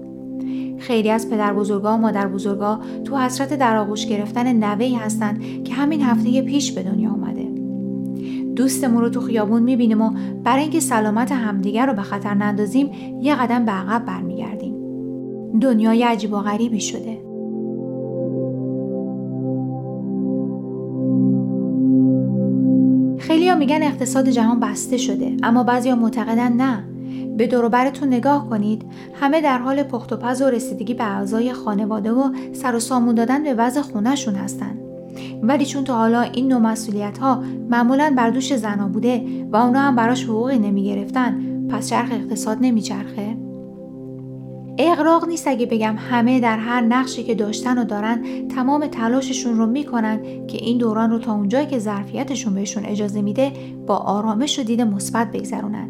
خیلی 0.80 1.10
از 1.10 1.30
پدر 1.30 1.54
بزرگا 1.54 1.94
و 1.94 1.98
مادر 1.98 2.28
بزرگا 2.28 2.80
تو 3.04 3.18
حسرت 3.18 3.54
در 3.54 3.78
آغوش 3.78 4.06
گرفتن 4.06 4.54
نوهی 4.54 4.96
هستند 4.96 5.64
که 5.64 5.74
همین 5.74 6.02
هفته 6.02 6.42
پیش 6.42 6.72
به 6.72 6.84
دنیا 6.84 7.10
آمده. 7.10 7.48
دوستمون 8.56 9.02
رو 9.02 9.10
تو 9.10 9.22
خیابون 9.22 9.64
می‌بینیم 9.64 10.02
و 10.02 10.12
برای 10.44 10.62
اینکه 10.62 10.80
سلامت 10.80 11.32
همدیگر 11.32 11.86
رو 11.86 11.94
به 11.94 12.02
خطر 12.02 12.34
نندازیم 12.34 12.92
یه 13.22 13.36
قدم 13.36 13.66
به 13.66 13.72
عقب 13.72 14.06
برمیگردیم. 14.06 14.76
دنیای 15.60 16.04
عجیب 16.04 16.34
و 16.34 16.38
غریبی 16.38 16.82
شده. 16.82 17.15
میگن 23.76 23.88
اقتصاد 23.88 24.30
جهان 24.30 24.60
بسته 24.60 24.98
شده 24.98 25.38
اما 25.44 25.64
بعضی 25.64 25.90
ها 25.90 25.96
معتقدن 25.96 26.54
نه 26.54 26.84
به 27.38 27.48
دوروبرتون 27.48 28.08
نگاه 28.08 28.50
کنید 28.50 28.86
همه 29.14 29.42
در 29.42 29.58
حال 29.58 29.84
پخت 29.84 30.14
و 30.14 30.18
پز 30.18 30.42
و 30.42 30.46
رسیدگی 30.46 30.94
به 30.94 31.04
اعضای 31.04 31.54
خانواده 31.54 32.12
و 32.12 32.30
سر 32.54 32.76
و 32.76 32.80
سامون 32.80 33.16
دادن 33.16 33.44
به 33.44 33.54
وضع 33.54 33.82
خونهشون 33.82 34.36
هستن 34.36 34.78
ولی 35.44 35.66
چون 35.66 35.84
تا 35.84 35.96
حالا 35.96 36.22
این 36.22 36.48
نوع 36.48 36.60
مسئولیت 36.60 37.18
ها 37.18 37.44
معمولا 37.70 38.14
بر 38.18 38.30
دوش 38.30 38.56
زنا 38.56 38.88
بوده 38.88 39.26
و 39.52 39.56
اونا 39.56 39.80
هم 39.80 39.96
براش 39.96 40.24
حقوقی 40.24 40.60
نمی 40.60 40.84
گرفتن 40.84 41.42
پس 41.70 41.90
چرخ 41.90 42.12
اقتصاد 42.12 42.58
نمی 42.62 42.82
چرخه؟ 42.82 43.45
اقراق 44.78 45.28
نیست 45.28 45.48
اگه 45.48 45.66
بگم 45.66 45.96
همه 45.98 46.40
در 46.40 46.58
هر 46.58 46.82
نقشی 46.82 47.24
که 47.24 47.36
داشتن 47.36 47.78
و 47.78 47.84
دارن 47.84 48.48
تمام 48.48 48.88
تلاششون 48.88 49.58
رو 49.58 49.66
می‌کنن 49.66 50.48
که 50.48 50.58
این 50.58 50.78
دوران 50.78 51.10
رو 51.10 51.20
تا 51.20 51.34
اونجایی 51.34 51.68
که 51.68 51.80
ظرفیتشون 51.80 52.54
بهشون 52.54 52.86
اجازه 52.86 53.22
میده 53.22 53.52
با 53.88 53.98
آرامش 53.98 54.60
و 54.60 54.64
دید 54.64 54.82
مثبت 54.82 55.32
بگذرونن 55.32 55.90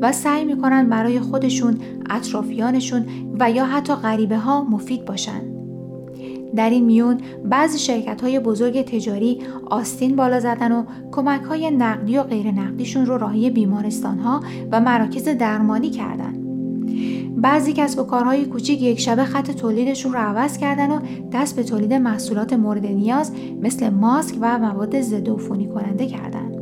و 0.00 0.12
سعی 0.12 0.44
می‌کنن 0.44 0.88
برای 0.88 1.20
خودشون، 1.20 1.78
اطرافیانشون 2.10 3.06
و 3.38 3.50
یا 3.50 3.66
حتی 3.66 3.94
غریبه 3.94 4.36
ها 4.36 4.64
مفید 4.64 5.04
باشن. 5.04 5.40
در 6.56 6.70
این 6.70 6.84
میون 6.84 7.18
بعضی 7.44 7.78
شرکت 7.78 8.20
های 8.20 8.40
بزرگ 8.40 8.82
تجاری 8.82 9.38
آستین 9.70 10.16
بالا 10.16 10.40
زدن 10.40 10.72
و 10.72 10.84
کمک 11.12 11.42
های 11.42 11.70
نقدی 11.70 12.18
و 12.18 12.22
غیر 12.22 12.50
نقدیشون 12.50 13.06
رو 13.06 13.18
راهی 13.18 13.50
بیمارستان 13.50 14.18
ها 14.18 14.40
و 14.72 14.80
مراکز 14.80 15.28
درمانی 15.28 15.90
کردن. 15.90 16.41
بعضی 17.36 17.72
کسب 17.72 17.98
و 17.98 18.02
کارهای 18.02 18.44
کوچیک 18.44 18.82
یک 18.82 19.00
شبه 19.00 19.24
خط 19.24 19.50
تولیدشون 19.50 20.12
رو 20.12 20.18
عوض 20.18 20.58
کردن 20.58 20.90
و 20.90 21.00
دست 21.32 21.56
به 21.56 21.62
تولید 21.62 21.92
محصولات 21.94 22.52
مورد 22.52 22.86
نیاز 22.86 23.32
مثل 23.62 23.88
ماسک 23.88 24.36
و 24.40 24.58
مواد 24.58 25.00
ضد 25.00 25.28
عفونی 25.28 25.68
کننده 25.68 26.06
کردن. 26.06 26.52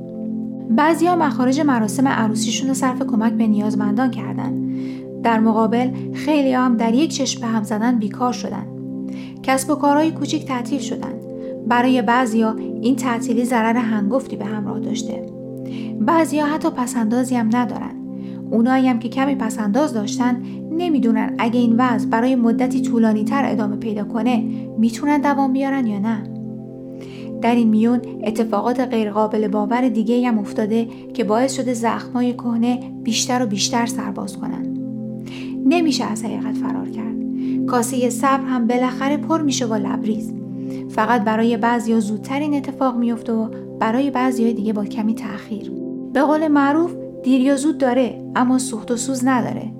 بعضی 0.71 1.07
ها 1.07 1.17
مخارج 1.17 1.61
مراسم 1.61 2.09
عروسیشون 2.09 2.69
رو 2.69 2.75
صرف 2.75 3.03
کمک 3.03 3.33
به 3.33 3.47
نیازمندان 3.47 4.11
کردن. 4.11 4.71
در 5.23 5.41
مقابل 5.41 5.91
خیلی 6.15 6.53
هم 6.53 6.77
در 6.77 6.95
یک 6.95 7.11
چشم 7.11 7.41
به 7.41 7.47
هم 7.47 7.63
زدن 7.63 7.99
بیکار 7.99 8.33
شدن. 8.33 8.67
کسب 9.43 9.71
و 9.71 9.75
کارهای 9.75 10.11
کوچیک 10.11 10.47
تعطیل 10.47 10.81
شدن. 10.81 11.13
برای 11.67 12.03
بعضیا 12.03 12.57
این 12.83 12.97
تعطیلی 12.97 13.45
ضرر 13.45 13.77
هنگفتی 13.77 14.37
به 14.37 14.45
همراه 14.45 14.81
داشته. 14.81 15.27
بعضیا 16.01 16.47
حتی 16.47 16.71
پسندازی 16.71 17.37
هم 17.37 17.49
ندارن. 17.53 18.01
اونایی 18.51 18.89
هم 18.89 18.99
که 18.99 19.09
کمی 19.09 19.35
پسنداز 19.35 19.93
داشتن 19.93 20.43
نمی‌دونن 20.81 21.35
اگه 21.39 21.61
این 21.61 21.75
وضع 21.79 22.09
برای 22.09 22.35
مدتی 22.35 22.81
طولانی 22.81 23.25
تر 23.25 23.45
ادامه 23.47 23.77
پیدا 23.77 24.05
کنه 24.05 24.45
می‌تونن 24.79 25.21
دوام 25.21 25.53
بیارن 25.53 25.87
یا 25.87 25.99
نه. 25.99 26.23
در 27.41 27.55
این 27.55 27.69
میون 27.69 28.01
اتفاقات 28.25 28.81
غیرقابل 28.81 29.49
باور 29.49 29.89
دیگه 29.89 30.29
هم 30.29 30.39
افتاده 30.39 30.89
که 31.15 31.25
باعث 31.25 31.57
شده 31.57 31.75
زخمای 31.75 32.33
کهنه 32.33 32.93
بیشتر 33.03 33.43
و 33.43 33.47
بیشتر 33.47 33.87
سرباز 33.87 34.37
کنن. 34.37 34.67
نمیشه 35.67 36.05
از 36.05 36.25
حقیقت 36.25 36.55
فرار 36.55 36.89
کرد. 36.89 37.17
کاسه 37.67 38.11
صبر 38.11 38.45
هم 38.45 38.67
بالاخره 38.67 39.17
پر 39.17 39.43
میشه 39.43 39.67
با 39.67 39.77
لبریز. 39.77 40.35
فقط 40.89 41.25
برای 41.25 41.57
بعضیا 41.57 42.01
زودتر 42.01 42.41
این 42.41 42.55
اتفاق 42.55 42.97
میفته 42.97 43.33
و 43.33 43.49
برای 43.81 44.11
بعضی 44.11 44.53
دیگه 44.53 44.73
با 44.73 44.85
کمی 44.85 45.15
تاخیر. 45.15 45.73
به 46.13 46.23
قول 46.23 46.49
معروف 46.49 46.95
دیر 47.23 47.41
یا 47.41 47.57
زود 47.57 47.79
داره 47.79 48.23
اما 48.37 48.59
سوخت 48.59 48.91
و 48.91 48.97
سوز 48.97 49.27
نداره. 49.27 49.80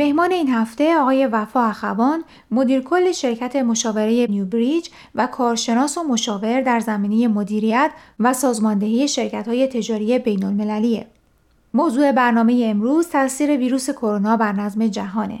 مهمان 0.00 0.32
این 0.32 0.48
هفته 0.48 0.96
آقای 0.96 1.26
وفا 1.26 1.68
اخوان 1.68 2.24
مدیر 2.50 2.80
کل 2.82 3.12
شرکت 3.12 3.56
مشاوره 3.56 4.26
نیوبریج 4.30 4.88
و 5.14 5.26
کارشناس 5.26 5.98
و 5.98 6.02
مشاور 6.02 6.60
در 6.60 6.80
زمینه 6.80 7.28
مدیریت 7.28 7.90
و 8.20 8.32
سازماندهی 8.32 9.08
شرکت 9.08 9.48
های 9.48 9.66
تجاری 9.66 10.18
بین 10.18 10.44
المللیه. 10.44 11.06
موضوع 11.74 12.12
برنامه 12.12 12.66
امروز 12.66 13.08
تاثیر 13.08 13.50
ویروس 13.50 13.90
کرونا 13.90 14.36
بر 14.36 14.52
نظم 14.52 14.86
جهانه. 14.86 15.38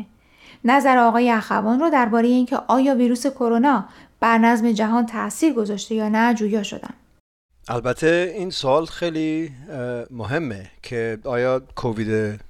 نظر 0.64 0.98
آقای 0.98 1.30
اخوان 1.30 1.80
رو 1.80 1.90
درباره 1.90 2.28
اینکه 2.28 2.56
آیا 2.68 2.94
ویروس 2.94 3.26
کرونا 3.26 3.84
بر 4.20 4.38
نظم 4.38 4.72
جهان 4.72 5.06
تاثیر 5.06 5.52
گذاشته 5.52 5.94
یا 5.94 6.08
نه 6.08 6.34
جویا 6.34 6.62
شدم. 6.62 6.94
البته 7.68 8.34
این 8.36 8.50
سوال 8.50 8.86
خیلی 8.86 9.50
مهمه 10.10 10.70
که 10.82 11.18
آیا 11.24 11.62
کووید 11.76 12.40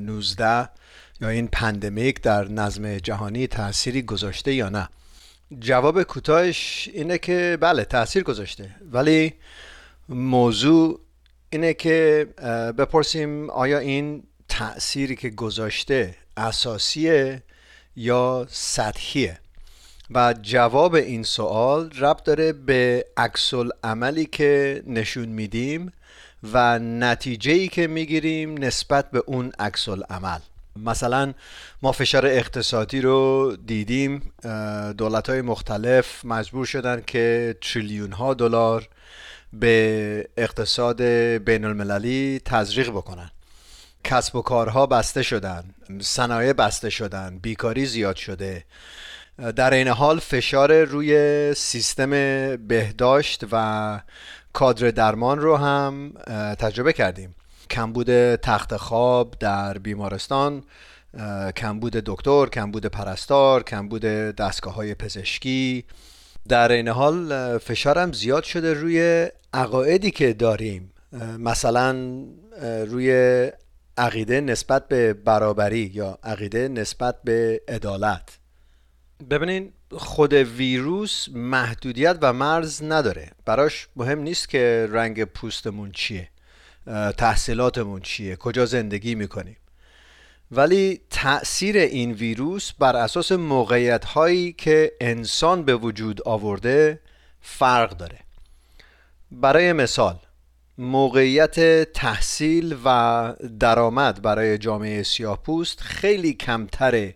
19 0.00 0.68
یا 1.20 1.28
این 1.28 1.48
پندمیک 1.48 2.22
در 2.22 2.48
نظم 2.48 2.98
جهانی 2.98 3.46
تأثیری 3.46 4.02
گذاشته 4.02 4.54
یا 4.54 4.68
نه؟ 4.68 4.88
جواب 5.58 6.02
کوتاهش 6.02 6.88
اینه 6.92 7.18
که 7.18 7.58
بله 7.60 7.84
تاثیر 7.84 8.22
گذاشته. 8.22 8.70
ولی 8.92 9.34
موضوع 10.08 11.00
اینه 11.50 11.74
که 11.74 12.28
بپرسیم 12.78 13.50
آیا 13.50 13.78
این 13.78 14.22
تأثیری 14.48 15.16
که 15.16 15.30
گذاشته 15.30 16.14
اساسیه 16.36 17.42
یا 17.96 18.46
سطحیه؟ 18.50 19.38
و 20.10 20.34
جواب 20.42 20.94
این 20.94 21.22
سوال 21.22 21.90
ربط 21.90 22.24
داره 22.24 22.52
به 22.52 23.04
عکس 23.16 23.54
عملی 23.84 24.26
که 24.26 24.82
نشون 24.86 25.28
میدیم 25.28 25.92
و 26.52 26.78
نتیجه 26.78 27.52
ای 27.52 27.68
که 27.68 27.86
می‌گیریم 27.86 28.64
نسبت 28.64 29.10
به 29.10 29.22
اون 29.26 29.52
عکس 29.58 29.88
عمل 29.88 30.38
مثلا 30.84 31.34
ما 31.82 31.92
فشار 31.92 32.26
اقتصادی 32.26 33.00
رو 33.00 33.56
دیدیم 33.66 34.32
دولت 34.98 35.30
های 35.30 35.42
مختلف 35.42 36.24
مجبور 36.24 36.66
شدن 36.66 37.02
که 37.06 37.56
تریلیون 37.60 38.12
ها 38.12 38.34
دلار 38.34 38.88
به 39.52 40.28
اقتصاد 40.36 41.02
بین 41.02 41.64
المللی 41.64 42.40
تزریق 42.44 42.90
بکنن. 42.90 43.30
کسب 44.04 44.36
و 44.36 44.42
کارها 44.42 44.86
بسته 44.86 45.22
شدن 45.22 45.64
صنایع 46.00 46.52
بسته 46.52 46.90
شدن 46.90 47.38
بیکاری 47.38 47.86
زیاد 47.86 48.16
شده. 48.16 48.64
در 49.56 49.74
این 49.74 49.88
حال 49.88 50.18
فشار 50.18 50.84
روی 50.84 51.54
سیستم 51.54 52.10
بهداشت 52.56 53.44
و 53.52 54.00
کادر 54.52 54.90
درمان 54.90 55.38
رو 55.38 55.56
هم 55.56 56.12
تجربه 56.58 56.92
کردیم. 56.92 57.34
کمبود 57.70 58.36
تخت 58.36 58.76
خواب 58.76 59.34
در 59.40 59.78
بیمارستان 59.78 60.62
کمبود 61.56 61.92
دکتر 61.92 62.46
کمبود 62.46 62.86
پرستار 62.86 63.62
کمبود 63.62 64.02
دستگاه 64.02 64.74
های 64.74 64.94
پزشکی. 64.94 65.84
در 66.48 66.72
این 66.72 66.88
حال 66.88 67.58
فشارم 67.58 68.12
زیاد 68.12 68.44
شده 68.44 68.74
روی 68.74 69.28
عقایدی 69.54 70.10
که 70.10 70.32
داریم. 70.32 70.92
مثلا 71.38 72.24
روی 72.62 73.50
عقیده 73.98 74.40
نسبت 74.40 74.88
به 74.88 75.12
برابری 75.14 75.90
یا 75.94 76.18
عقیده 76.22 76.68
نسبت 76.68 77.22
به 77.24 77.60
عدالت. 77.68 78.38
ببینین 79.30 79.72
خود 79.92 80.32
ویروس 80.32 81.28
محدودیت 81.32 82.18
و 82.22 82.32
مرز 82.32 82.82
نداره. 82.82 83.30
براش 83.44 83.88
مهم 83.96 84.18
نیست 84.18 84.48
که 84.48 84.88
رنگ 84.90 85.24
پوستمون 85.24 85.92
چیه. 85.92 86.28
تحصیلاتمون 87.16 88.00
چیه؟ 88.00 88.36
کجا 88.36 88.66
زندگی 88.66 89.14
می‌کنیم؟ 89.14 89.56
ولی 90.50 91.00
تأثیر 91.10 91.76
این 91.76 92.12
ویروس 92.12 92.72
بر 92.72 92.96
اساس 92.96 93.32
موقعیت 93.32 94.04
هایی 94.04 94.52
که 94.52 94.92
انسان 95.00 95.64
به 95.64 95.74
وجود 95.74 96.22
آورده 96.22 97.00
فرق 97.40 97.90
داره. 97.96 98.18
برای 99.30 99.72
مثال 99.72 100.18
موقعیت 100.78 101.92
تحصیل 101.92 102.76
و 102.84 103.34
درآمد 103.60 104.22
برای 104.22 104.58
جامعه 104.58 105.02
سیاه 105.02 105.42
پوست 105.42 105.80
خیلی 105.80 106.32
کمتره 106.32 107.14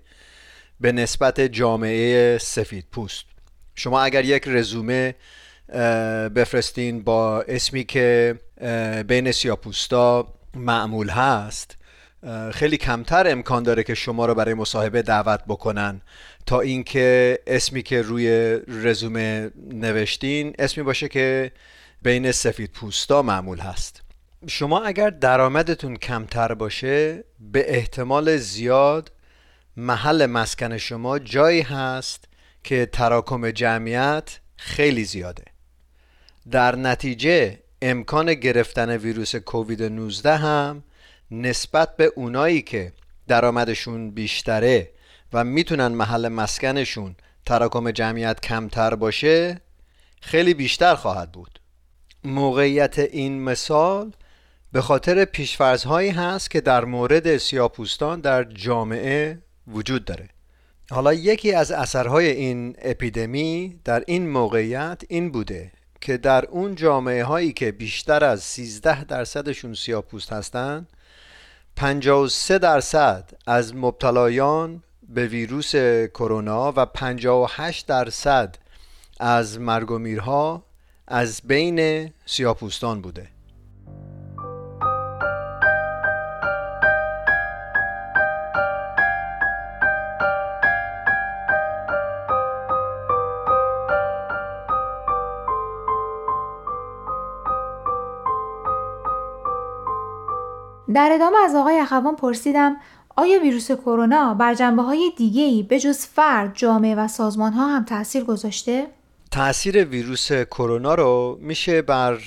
به 0.80 0.92
نسبت 0.92 1.40
جامعه 1.40 2.38
سفید 2.38 2.86
پوست 2.92 3.24
شما 3.74 4.00
اگر 4.00 4.24
یک 4.24 4.42
رزومه 4.46 5.14
بفرستین 6.34 7.02
با 7.02 7.42
اسمی 7.42 7.84
که 7.84 8.38
بین 9.08 9.32
سیاپوستا 9.32 10.34
معمول 10.54 11.08
هست. 11.08 11.76
خیلی 12.52 12.76
کمتر 12.76 13.30
امکان 13.30 13.62
داره 13.62 13.82
که 13.82 13.94
شما 13.94 14.26
رو 14.26 14.34
برای 14.34 14.54
مصاحبه 14.54 15.02
دعوت 15.02 15.40
بکنن. 15.48 16.00
تا 16.46 16.60
اینکه 16.60 17.38
اسمی 17.46 17.82
که 17.82 18.02
روی 18.02 18.58
رزومه 18.68 19.50
نوشتین 19.72 20.54
اسمی 20.58 20.84
باشه 20.84 21.08
که 21.08 21.52
بین 22.02 22.32
سفید 22.32 22.70
پوستا 22.72 23.22
معمول 23.22 23.58
هست. 23.58 24.02
شما 24.46 24.82
اگر 24.82 25.10
درآمدتون 25.10 25.96
کمتر 25.96 26.54
باشه 26.54 27.24
به 27.40 27.74
احتمال 27.74 28.36
زیاد 28.36 29.12
محل 29.76 30.26
مسکن 30.26 30.78
شما 30.78 31.18
جایی 31.18 31.60
هست 31.60 32.24
که 32.64 32.86
تراکم 32.86 33.50
جمعیت 33.50 34.38
خیلی 34.56 35.04
زیاده. 35.04 35.44
در 36.50 36.76
نتیجه 36.76 37.58
امکان 37.82 38.34
گرفتن 38.34 38.90
ویروس 38.96 39.36
کووید 39.36 39.82
19 39.82 40.36
هم 40.36 40.82
نسبت 41.30 41.96
به 41.96 42.12
اونایی 42.16 42.62
که 42.62 42.92
درآمدشون 43.28 44.10
بیشتره 44.10 44.90
و 45.32 45.44
می‌تونن 45.44 45.86
محل 45.86 46.28
مسکنشون 46.28 47.16
تراکم 47.46 47.90
جمعیت 47.90 48.40
کمتر 48.40 48.94
باشه 48.94 49.60
خیلی 50.20 50.54
بیشتر 50.54 50.94
خواهد 50.94 51.32
بود. 51.32 51.60
موقعیت 52.24 52.98
این 52.98 53.42
مثال 53.42 54.12
به 54.72 54.80
خاطر 54.80 55.24
پیشفرزهایی 55.24 56.10
هست 56.10 56.50
که 56.50 56.60
در 56.60 56.84
مورد 56.84 57.36
سیاپوستان 57.36 58.20
در 58.20 58.44
جامعه 58.44 59.38
وجود 59.66 60.04
داره. 60.04 60.28
حالا 60.90 61.12
یکی 61.12 61.52
از 61.52 61.72
اثرهای 61.72 62.26
این 62.26 62.76
اپیدمی 62.82 63.80
در 63.84 64.04
این 64.06 64.28
موقعیت 64.28 65.02
این 65.08 65.32
بوده 65.32 65.72
که 66.02 66.16
در 66.16 66.44
اون 66.44 66.74
جامعه 66.74 67.24
هایی 67.24 67.52
که 67.52 67.72
بیشتر 67.72 68.24
از 68.24 68.42
13 68.42 69.04
درصدشون 69.04 69.74
سیاپوست 69.74 70.32
هستند 70.32 70.88
53 71.76 72.58
درصد 72.58 73.30
از 73.46 73.74
مبتلایان 73.74 74.82
به 75.08 75.26
ویروس 75.26 75.76
کرونا 76.06 76.72
و 76.76 76.86
58 76.86 77.86
درصد 77.86 78.58
از 79.20 79.60
مرگ 79.60 79.90
و 79.90 79.98
میرها 79.98 80.62
از 81.06 81.40
بین 81.44 82.10
سیاپوستان 82.26 83.02
بوده. 83.02 83.28
در 100.92 101.10
ادامه 101.12 101.36
از 101.44 101.54
آقای 101.54 101.78
اخوان 101.78 102.16
پرسیدم 102.16 102.76
آیا 103.16 103.40
ویروس 103.40 103.70
کرونا 103.70 104.34
بر 104.34 104.54
جنبه 104.54 104.82
های 104.82 105.12
دیگه 105.16 105.42
ای 105.42 105.62
به 105.62 105.80
جز 105.80 105.98
فرد، 105.98 106.54
جامعه 106.54 106.94
و 106.94 107.08
سازمان 107.08 107.52
ها 107.52 107.68
هم 107.68 107.84
تاثیر 107.84 108.24
گذاشته؟ 108.24 108.86
تاثیر 109.30 109.84
ویروس 109.84 110.32
کرونا 110.32 110.94
رو 110.94 111.38
میشه 111.40 111.82
بر 111.82 112.18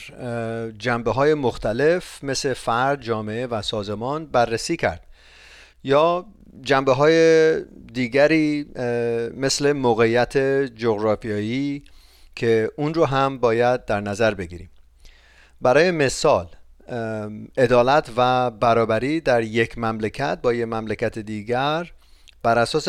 جنبه 0.77 1.11
های 1.11 1.33
مختلف 1.33 2.23
مثل 2.23 2.53
فرد، 2.53 3.01
جامعه 3.01 3.47
و 3.47 3.61
سازمان 3.61 4.25
بررسی 4.25 4.77
کرد 4.77 5.01
یا 5.83 6.25
جنبه 6.61 6.93
های 6.93 7.61
دیگری 7.93 8.65
مثل 9.37 9.71
موقعیت 9.71 10.37
جغرافیایی 10.75 11.83
که 12.35 12.71
اون 12.77 12.93
رو 12.93 13.05
هم 13.05 13.37
باید 13.37 13.85
در 13.85 14.01
نظر 14.01 14.33
بگیریم 14.33 14.69
برای 15.61 15.91
مثال 15.91 16.47
عدالت 17.57 18.09
و 18.17 18.51
برابری 18.51 19.21
در 19.21 19.41
یک 19.41 19.77
مملکت 19.77 20.39
با 20.41 20.53
یک 20.53 20.65
مملکت 20.65 21.19
دیگر 21.19 21.91
بر 22.43 22.59
اساس 22.59 22.87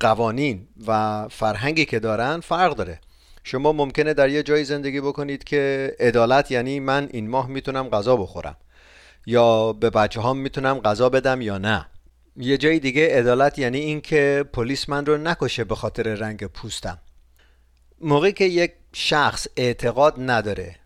قوانین 0.00 0.68
و 0.86 1.28
فرهنگی 1.28 1.84
که 1.84 1.98
دارن 1.98 2.40
فرق 2.40 2.76
داره. 2.76 3.00
شما 3.44 3.72
ممکنه 3.72 4.14
در 4.14 4.28
یه 4.28 4.42
جایی 4.42 4.64
زندگی 4.64 5.00
بکنید 5.00 5.44
که 5.44 5.94
عدالت 6.00 6.50
یعنی 6.50 6.80
من 6.80 7.08
این 7.12 7.30
ماه 7.30 7.48
می‌تونم 7.48 7.88
غذا 7.88 8.16
بخورم 8.16 8.56
یا 9.26 9.72
به 9.72 9.90
بچه 9.90 10.22
هم 10.22 10.36
می‌تونم 10.36 10.78
غذا 10.80 11.08
بدم 11.08 11.40
یا 11.40 11.58
نه. 11.58 11.86
یه 12.36 12.58
جای 12.58 12.78
دیگه 12.78 13.18
عدالت 13.18 13.58
یعنی 13.58 13.78
اینکه 13.78 14.44
پلیس 14.52 14.88
من 14.88 15.06
رو 15.06 15.18
نکشه 15.18 15.64
به 15.64 15.74
خاطر 15.74 16.02
رنگ 16.02 16.46
پوستم. 16.46 16.98
موقعی 18.00 18.32
که 18.32 18.44
یک 18.44 18.72
شخص 18.92 19.46
اعتقاد 19.56 20.14
نداره 20.18 20.76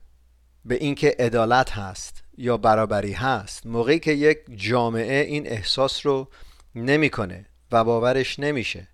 به 0.65 0.75
اینکه 0.75 1.17
عدالت 1.19 1.71
هست 1.71 2.23
یا 2.39 2.57
برابری 2.57 3.13
هست 3.13 3.67
موقعی 3.67 3.99
که 3.99 4.13
یک 4.13 4.39
جامعه 4.55 5.25
این 5.25 5.47
احساس 5.47 6.07
رو 6.07 6.29
نمی‌کنه 6.75 7.47
و 7.73 7.85
باورش 7.85 8.39
نمیشه. 8.39 8.89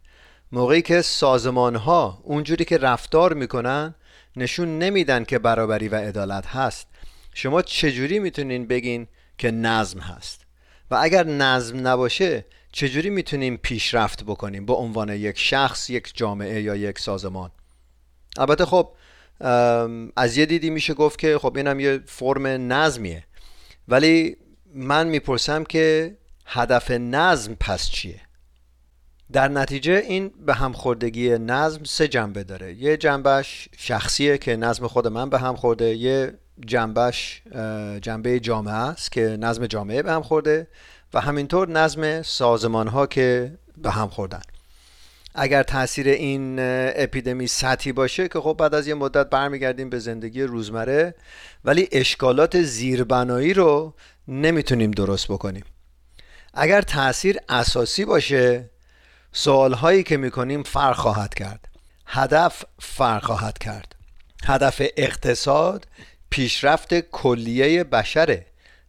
موقعی 0.52 0.82
که 0.82 1.02
سازمان 1.02 1.76
ها 1.76 2.20
اونجوری 2.24 2.64
که 2.64 2.78
رفتار 2.78 3.32
می‌کنن 3.32 3.94
نشون 4.36 4.78
نمیدن 4.78 5.24
که 5.24 5.38
برابری 5.38 5.88
و 5.88 5.94
عدالت 5.94 6.46
هست. 6.46 6.86
شما 7.34 7.62
چجوری 7.62 8.18
می‌تونین 8.18 8.66
بگین 8.66 9.06
که 9.38 9.50
نظم 9.50 9.98
هست؟ 9.98 10.46
و 10.90 10.98
اگر 11.00 11.24
نظم 11.26 11.88
نباشه 11.88 12.44
چجوری 12.72 13.10
می‌تونیم 13.10 13.56
پیشرفت 13.56 14.24
بکنیم 14.24 14.66
به 14.66 14.72
عنوان 14.72 15.08
یک 15.08 15.38
شخص 15.38 15.90
یک 15.90 16.12
جامعه 16.14 16.62
یا 16.62 16.76
یک 16.76 16.98
سازمان؟ 16.98 17.50
البته 18.36 18.64
خب 18.64 18.92
از 20.16 20.36
یه 20.36 20.46
دیدی 20.46 20.70
میشه 20.70 20.94
گفت 20.94 21.18
که 21.18 21.38
خب 21.38 21.56
اینم 21.56 21.80
یه 21.80 22.00
فرم 22.06 22.46
نظمیه. 22.72 23.24
ولی 23.92 24.36
من 24.74 25.06
می‌پرسم 25.06 25.64
که 25.64 26.16
هدف 26.46 26.90
نظم 26.90 27.54
پس 27.60 27.88
چیه؟ 27.88 28.20
در 29.32 29.48
نتیجه 29.48 29.92
این 29.92 30.30
به 30.46 30.54
همخوردگی 30.54 31.38
نظم 31.38 31.84
سه 31.84 32.08
جنبه 32.08 32.44
داره. 32.44 32.74
یه 32.74 32.96
جنبش 32.96 33.68
شخصیه 33.78 34.38
که 34.38 34.56
نظم 34.56 34.86
خود 34.86 35.06
من 35.08 35.30
به 35.30 35.38
هم 35.38 35.56
خورده. 35.56 35.94
یه 35.94 36.38
جنبش 36.66 37.42
جنبه 38.02 38.40
جامعه 38.40 38.74
است 38.74 39.12
که 39.12 39.36
نظم 39.40 39.66
جامعه 39.66 40.02
به 40.02 40.12
هم 40.12 40.22
خورده 40.22 40.68
و 41.14 41.20
همینطور 41.20 41.68
نظم 41.68 42.22
سازمان 42.22 42.88
ها 42.88 43.06
که 43.06 43.58
به 43.76 43.90
هم 43.90 44.08
خوردن. 44.08 44.42
اگر 45.34 45.62
تاثیر 45.62 46.08
این 46.08 46.56
اپیدمی 46.96 47.46
سطحی 47.46 47.92
باشه 47.92 48.28
که 48.28 48.40
خب 48.40 48.56
بعد 48.58 48.74
از 48.74 48.86
یه 48.86 48.94
مدت 48.94 49.30
برمیگردیم 49.30 49.90
به 49.90 49.98
زندگی 49.98 50.42
روزمره 50.42 51.14
ولی 51.64 51.88
اشکالات 51.92 52.62
زیربنایی 52.62 53.54
رو 53.54 53.94
نمی‌تونیم 54.28 54.90
درست 54.90 55.28
بکنیم. 55.28 55.64
اگر 56.54 56.82
تاثیر 56.82 57.38
اساسی 57.48 58.04
باشه 58.04 58.70
سوال 59.32 59.72
هایی 59.72 60.02
که 60.02 60.16
می‌کنیم 60.16 60.62
فرق 60.62 60.96
خواهد 60.96 61.34
کرد. 61.34 61.68
هدف 62.06 62.64
فرق 62.80 63.24
خواهد 63.24 63.58
کرد. 63.58 63.94
هدف 64.44 64.82
اقتصاد 64.96 65.86
پیشرفت 66.30 67.00
کلیه 67.00 67.84
بشره 67.84 68.46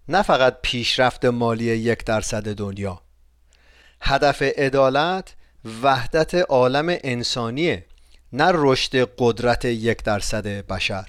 نه 0.07 0.21
فقط 0.21 0.57
پیشرفت 0.61 1.25
مالی 1.25 1.65
یک 1.65 2.05
درصد 2.05 2.53
دنیا. 2.53 3.01
هدف 4.01 4.41
عدالت 4.41 5.35
وحدت 5.83 6.35
عالم 6.35 6.97
انسانیه 7.03 7.85
نه 8.33 8.51
رشد 8.53 9.09
قدرت 9.17 9.65
یک 9.65 10.03
درصد 10.03 10.47
بشر. 10.47 11.07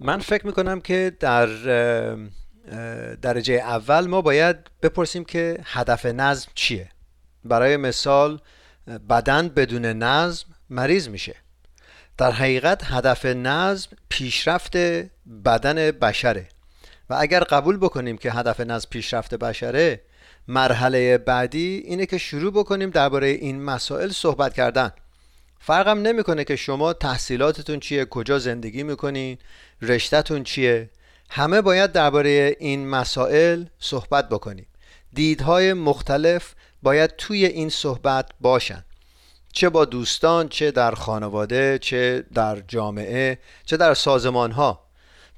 من 0.00 0.18
فکر 0.18 0.46
می‌کنم 0.46 0.80
که 0.80 1.16
در 1.20 1.46
درجه 3.22 3.54
اول 3.54 4.06
ما 4.06 4.22
باید 4.22 4.56
بپرسیم 4.82 5.24
که 5.24 5.58
هدف 5.64 6.06
نظم 6.06 6.50
چیه. 6.54 6.88
برای 7.44 7.76
مثال 7.76 8.40
بدن 9.08 9.48
بدون 9.48 9.86
نظم 9.86 10.46
مریض 10.70 11.08
میشه. 11.08 11.34
در 12.18 12.30
حقیقت 12.30 12.84
هدف 12.84 13.26
نظم 13.26 13.90
پیشرفت 14.08 14.76
بدن 15.44 15.74
بشره. 15.90 16.48
و 17.10 17.16
اگر 17.18 17.40
قبول 17.40 17.76
بکنیم 17.76 18.18
که 18.18 18.32
هدف 18.32 18.60
نظم 18.60 18.88
پیشرفت 18.90 19.34
بشره 19.34 20.00
مرحله 20.48 21.18
بعدی 21.18 21.82
اینه 21.86 22.06
که 22.06 22.18
شروع 22.18 22.52
بکنیم 22.52 22.90
درباره 22.90 23.26
این 23.26 23.62
مسائل 23.62 24.10
صحبت 24.10 24.54
کردن. 24.54 24.92
فرقم 25.60 25.98
نمی‌کنه 25.98 26.44
که 26.44 26.56
شما 26.56 26.92
تحصیلاتتون 26.92 27.80
چیه 27.80 28.04
کجا 28.04 28.38
زندگی 28.38 28.82
می‌کنین 28.82 29.38
رشتهتون 29.82 30.44
چیه. 30.44 30.90
همه 31.30 31.60
باید 31.60 31.92
درباره 31.92 32.56
این 32.60 32.88
مسائل 32.88 33.64
صحبت 33.78 34.28
بکنیم. 34.28 34.66
دیدهای 35.12 35.72
مختلف 35.72 36.54
باید 36.82 37.16
توی 37.16 37.46
این 37.46 37.68
صحبت 37.68 38.30
باشن. 38.40 38.84
چه 39.52 39.68
با 39.68 39.84
دوستان 39.84 40.48
چه 40.48 40.70
در 40.70 40.94
خانواده 40.94 41.78
چه 41.78 42.24
در 42.34 42.60
جامعه 42.60 43.38
چه 43.64 43.76
در 43.76 43.94
سازمان 43.94 44.52
ها 44.52 44.84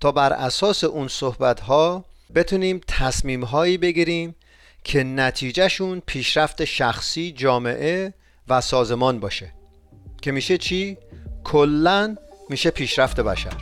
تا 0.01 0.13
بر 0.13 0.33
اساس 0.33 0.85
اون 0.85 1.09
صحبت 1.09 1.61
ها 1.61 2.05
بتونیم 2.35 2.81
تصمیم 2.89 3.45
هایی 3.45 3.79
بگیریم 3.79 4.35
که 4.85 5.05
نتیجهشون 5.05 6.03
پیشرفت 6.07 6.65
شخصی 6.65 7.33
جامعه 7.33 8.15
و 8.49 8.61
سازمان 8.61 9.21
باشه. 9.21 9.53
که 10.23 10.33
میشه 10.33 10.59
چی؟ 10.59 10.99
کلا 11.45 12.17
میشه 12.49 12.71
پیشرفت 12.71 13.21
بشر. 13.21 13.53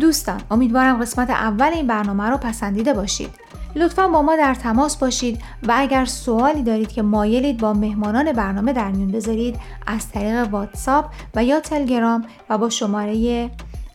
دوستان 0.00 0.42
امیدوارم 0.50 1.02
قسمت 1.02 1.30
اول 1.30 1.70
این 1.74 1.86
برنامه 1.86 2.24
رو 2.24 2.36
پسندیده 2.36 2.92
باشید. 2.92 3.30
لطفا 3.74 4.08
با 4.08 4.22
ما 4.22 4.36
در 4.36 4.54
تماس 4.54 4.96
باشید 4.96 5.42
و 5.62 5.72
اگر 5.76 6.04
سوالی 6.04 6.62
دارید 6.62 6.92
که 6.92 7.02
مایلید 7.02 7.58
با 7.58 7.72
مهمانان 7.72 8.32
برنامه 8.32 8.72
در 8.72 8.90
میون 8.90 9.12
بذارید 9.12 9.60
از 9.86 10.08
طریق 10.08 10.48
واتساپ 10.48 11.12
و 11.34 11.44
یا 11.44 11.60
تلگرام 11.60 12.26
و 12.48 12.58
با 12.58 12.70
شماره 12.70 13.50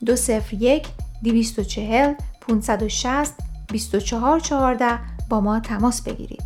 201 0.05 0.87
240 1.23 2.13
560 2.41 3.33
2414 3.67 4.99
با 5.29 5.41
ما 5.41 5.59
تماس 5.59 6.01
بگیرید. 6.01 6.43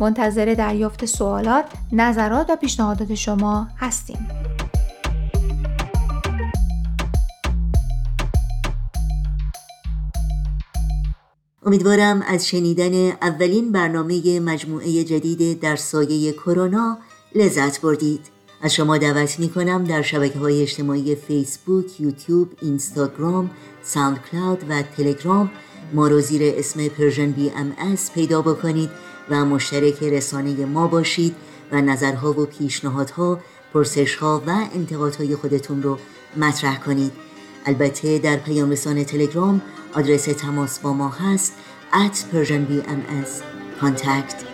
منتظر 0.00 0.54
دریافت 0.58 1.04
سوالات، 1.04 1.64
نظرات 1.92 2.50
و 2.50 2.56
پیشنهادات 2.56 3.14
شما 3.14 3.68
هستیم. 3.76 4.28
امیدوارم 11.66 12.22
از 12.22 12.48
شنیدن 12.48 13.10
اولین 13.22 13.72
برنامه 13.72 14.40
مجموعه 14.40 15.04
جدید 15.04 15.60
در 15.60 15.76
سایه 15.76 16.32
کرونا 16.32 16.98
لذت 17.34 17.80
بردید. 17.80 18.41
از 18.62 18.74
شما 18.74 18.98
دعوت 18.98 19.38
می 19.38 19.48
کنم 19.48 19.84
در 19.84 20.02
شبکه 20.02 20.38
های 20.38 20.62
اجتماعی 20.62 21.14
فیسبوک، 21.14 22.00
یوتیوب، 22.00 22.48
اینستاگرام، 22.60 23.50
ساوند 23.82 24.20
کلاود 24.32 24.64
و 24.68 24.82
تلگرام 24.96 25.50
ما 25.92 26.08
رو 26.08 26.20
زیر 26.20 26.54
اسم 26.56 26.88
Persian 26.88 27.30
BMS 27.30 28.12
پیدا 28.12 28.42
بکنید 28.42 28.90
و 29.30 29.44
مشترک 29.44 30.02
رسانه 30.02 30.66
ما 30.66 30.86
باشید 30.86 31.34
و 31.72 31.80
نظرها 31.80 32.40
و 32.40 32.46
پیشنهادها، 32.46 33.40
پرسشها 33.74 34.42
و 34.46 34.50
انتقادهای 34.74 35.36
خودتون 35.36 35.82
رو 35.82 35.98
مطرح 36.36 36.78
کنید. 36.78 37.12
البته 37.66 38.18
در 38.18 38.36
پیام 38.36 38.70
رسان 38.70 39.04
تلگرام 39.04 39.62
آدرس 39.94 40.24
تماس 40.24 40.78
با 40.78 40.92
ما 40.92 41.08
هست 41.08 41.54
at 41.92 42.16
Persian 42.32 42.64
BMS 42.70 43.42
contact 43.80 44.51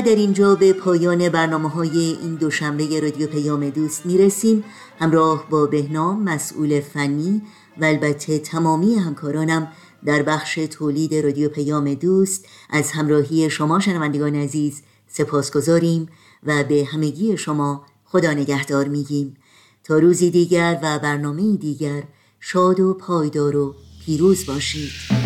در 0.00 0.14
اینجا 0.14 0.54
به 0.54 0.72
پایان 0.72 1.28
برنامه 1.28 1.68
های 1.68 1.98
این 2.22 2.34
دوشنبه 2.34 3.00
رادیو 3.00 3.26
پیام 3.26 3.70
دوست 3.70 4.06
می‌رسیم. 4.06 4.64
همراه 4.98 5.46
با 5.50 5.66
بهنام 5.66 6.22
مسئول 6.22 6.80
فنی 6.80 7.42
و 7.80 7.84
البته 7.84 8.38
تمامی 8.38 8.94
همکارانم 8.94 9.72
در 10.04 10.22
بخش 10.22 10.54
تولید 10.54 11.14
رادیو 11.14 11.48
پیام 11.48 11.94
دوست 11.94 12.46
از 12.70 12.90
همراهی 12.90 13.50
شما 13.50 13.80
شنوندگان 13.80 14.34
عزیز 14.34 14.82
سپاس 15.08 15.50
گذاریم 15.50 16.08
و 16.42 16.64
به 16.64 16.88
همگی 16.92 17.36
شما 17.36 17.86
خدا 18.04 18.32
نگهدار 18.32 18.88
میگیم. 18.88 19.36
تا 19.84 19.98
روزی 19.98 20.30
دیگر 20.30 20.78
و 20.82 20.98
برنامه 20.98 21.56
دیگر 21.56 22.02
شاد 22.40 22.80
و 22.80 22.94
پایدار 22.94 23.56
و 23.56 23.74
پیروز 24.06 24.46
باشید. 24.46 25.19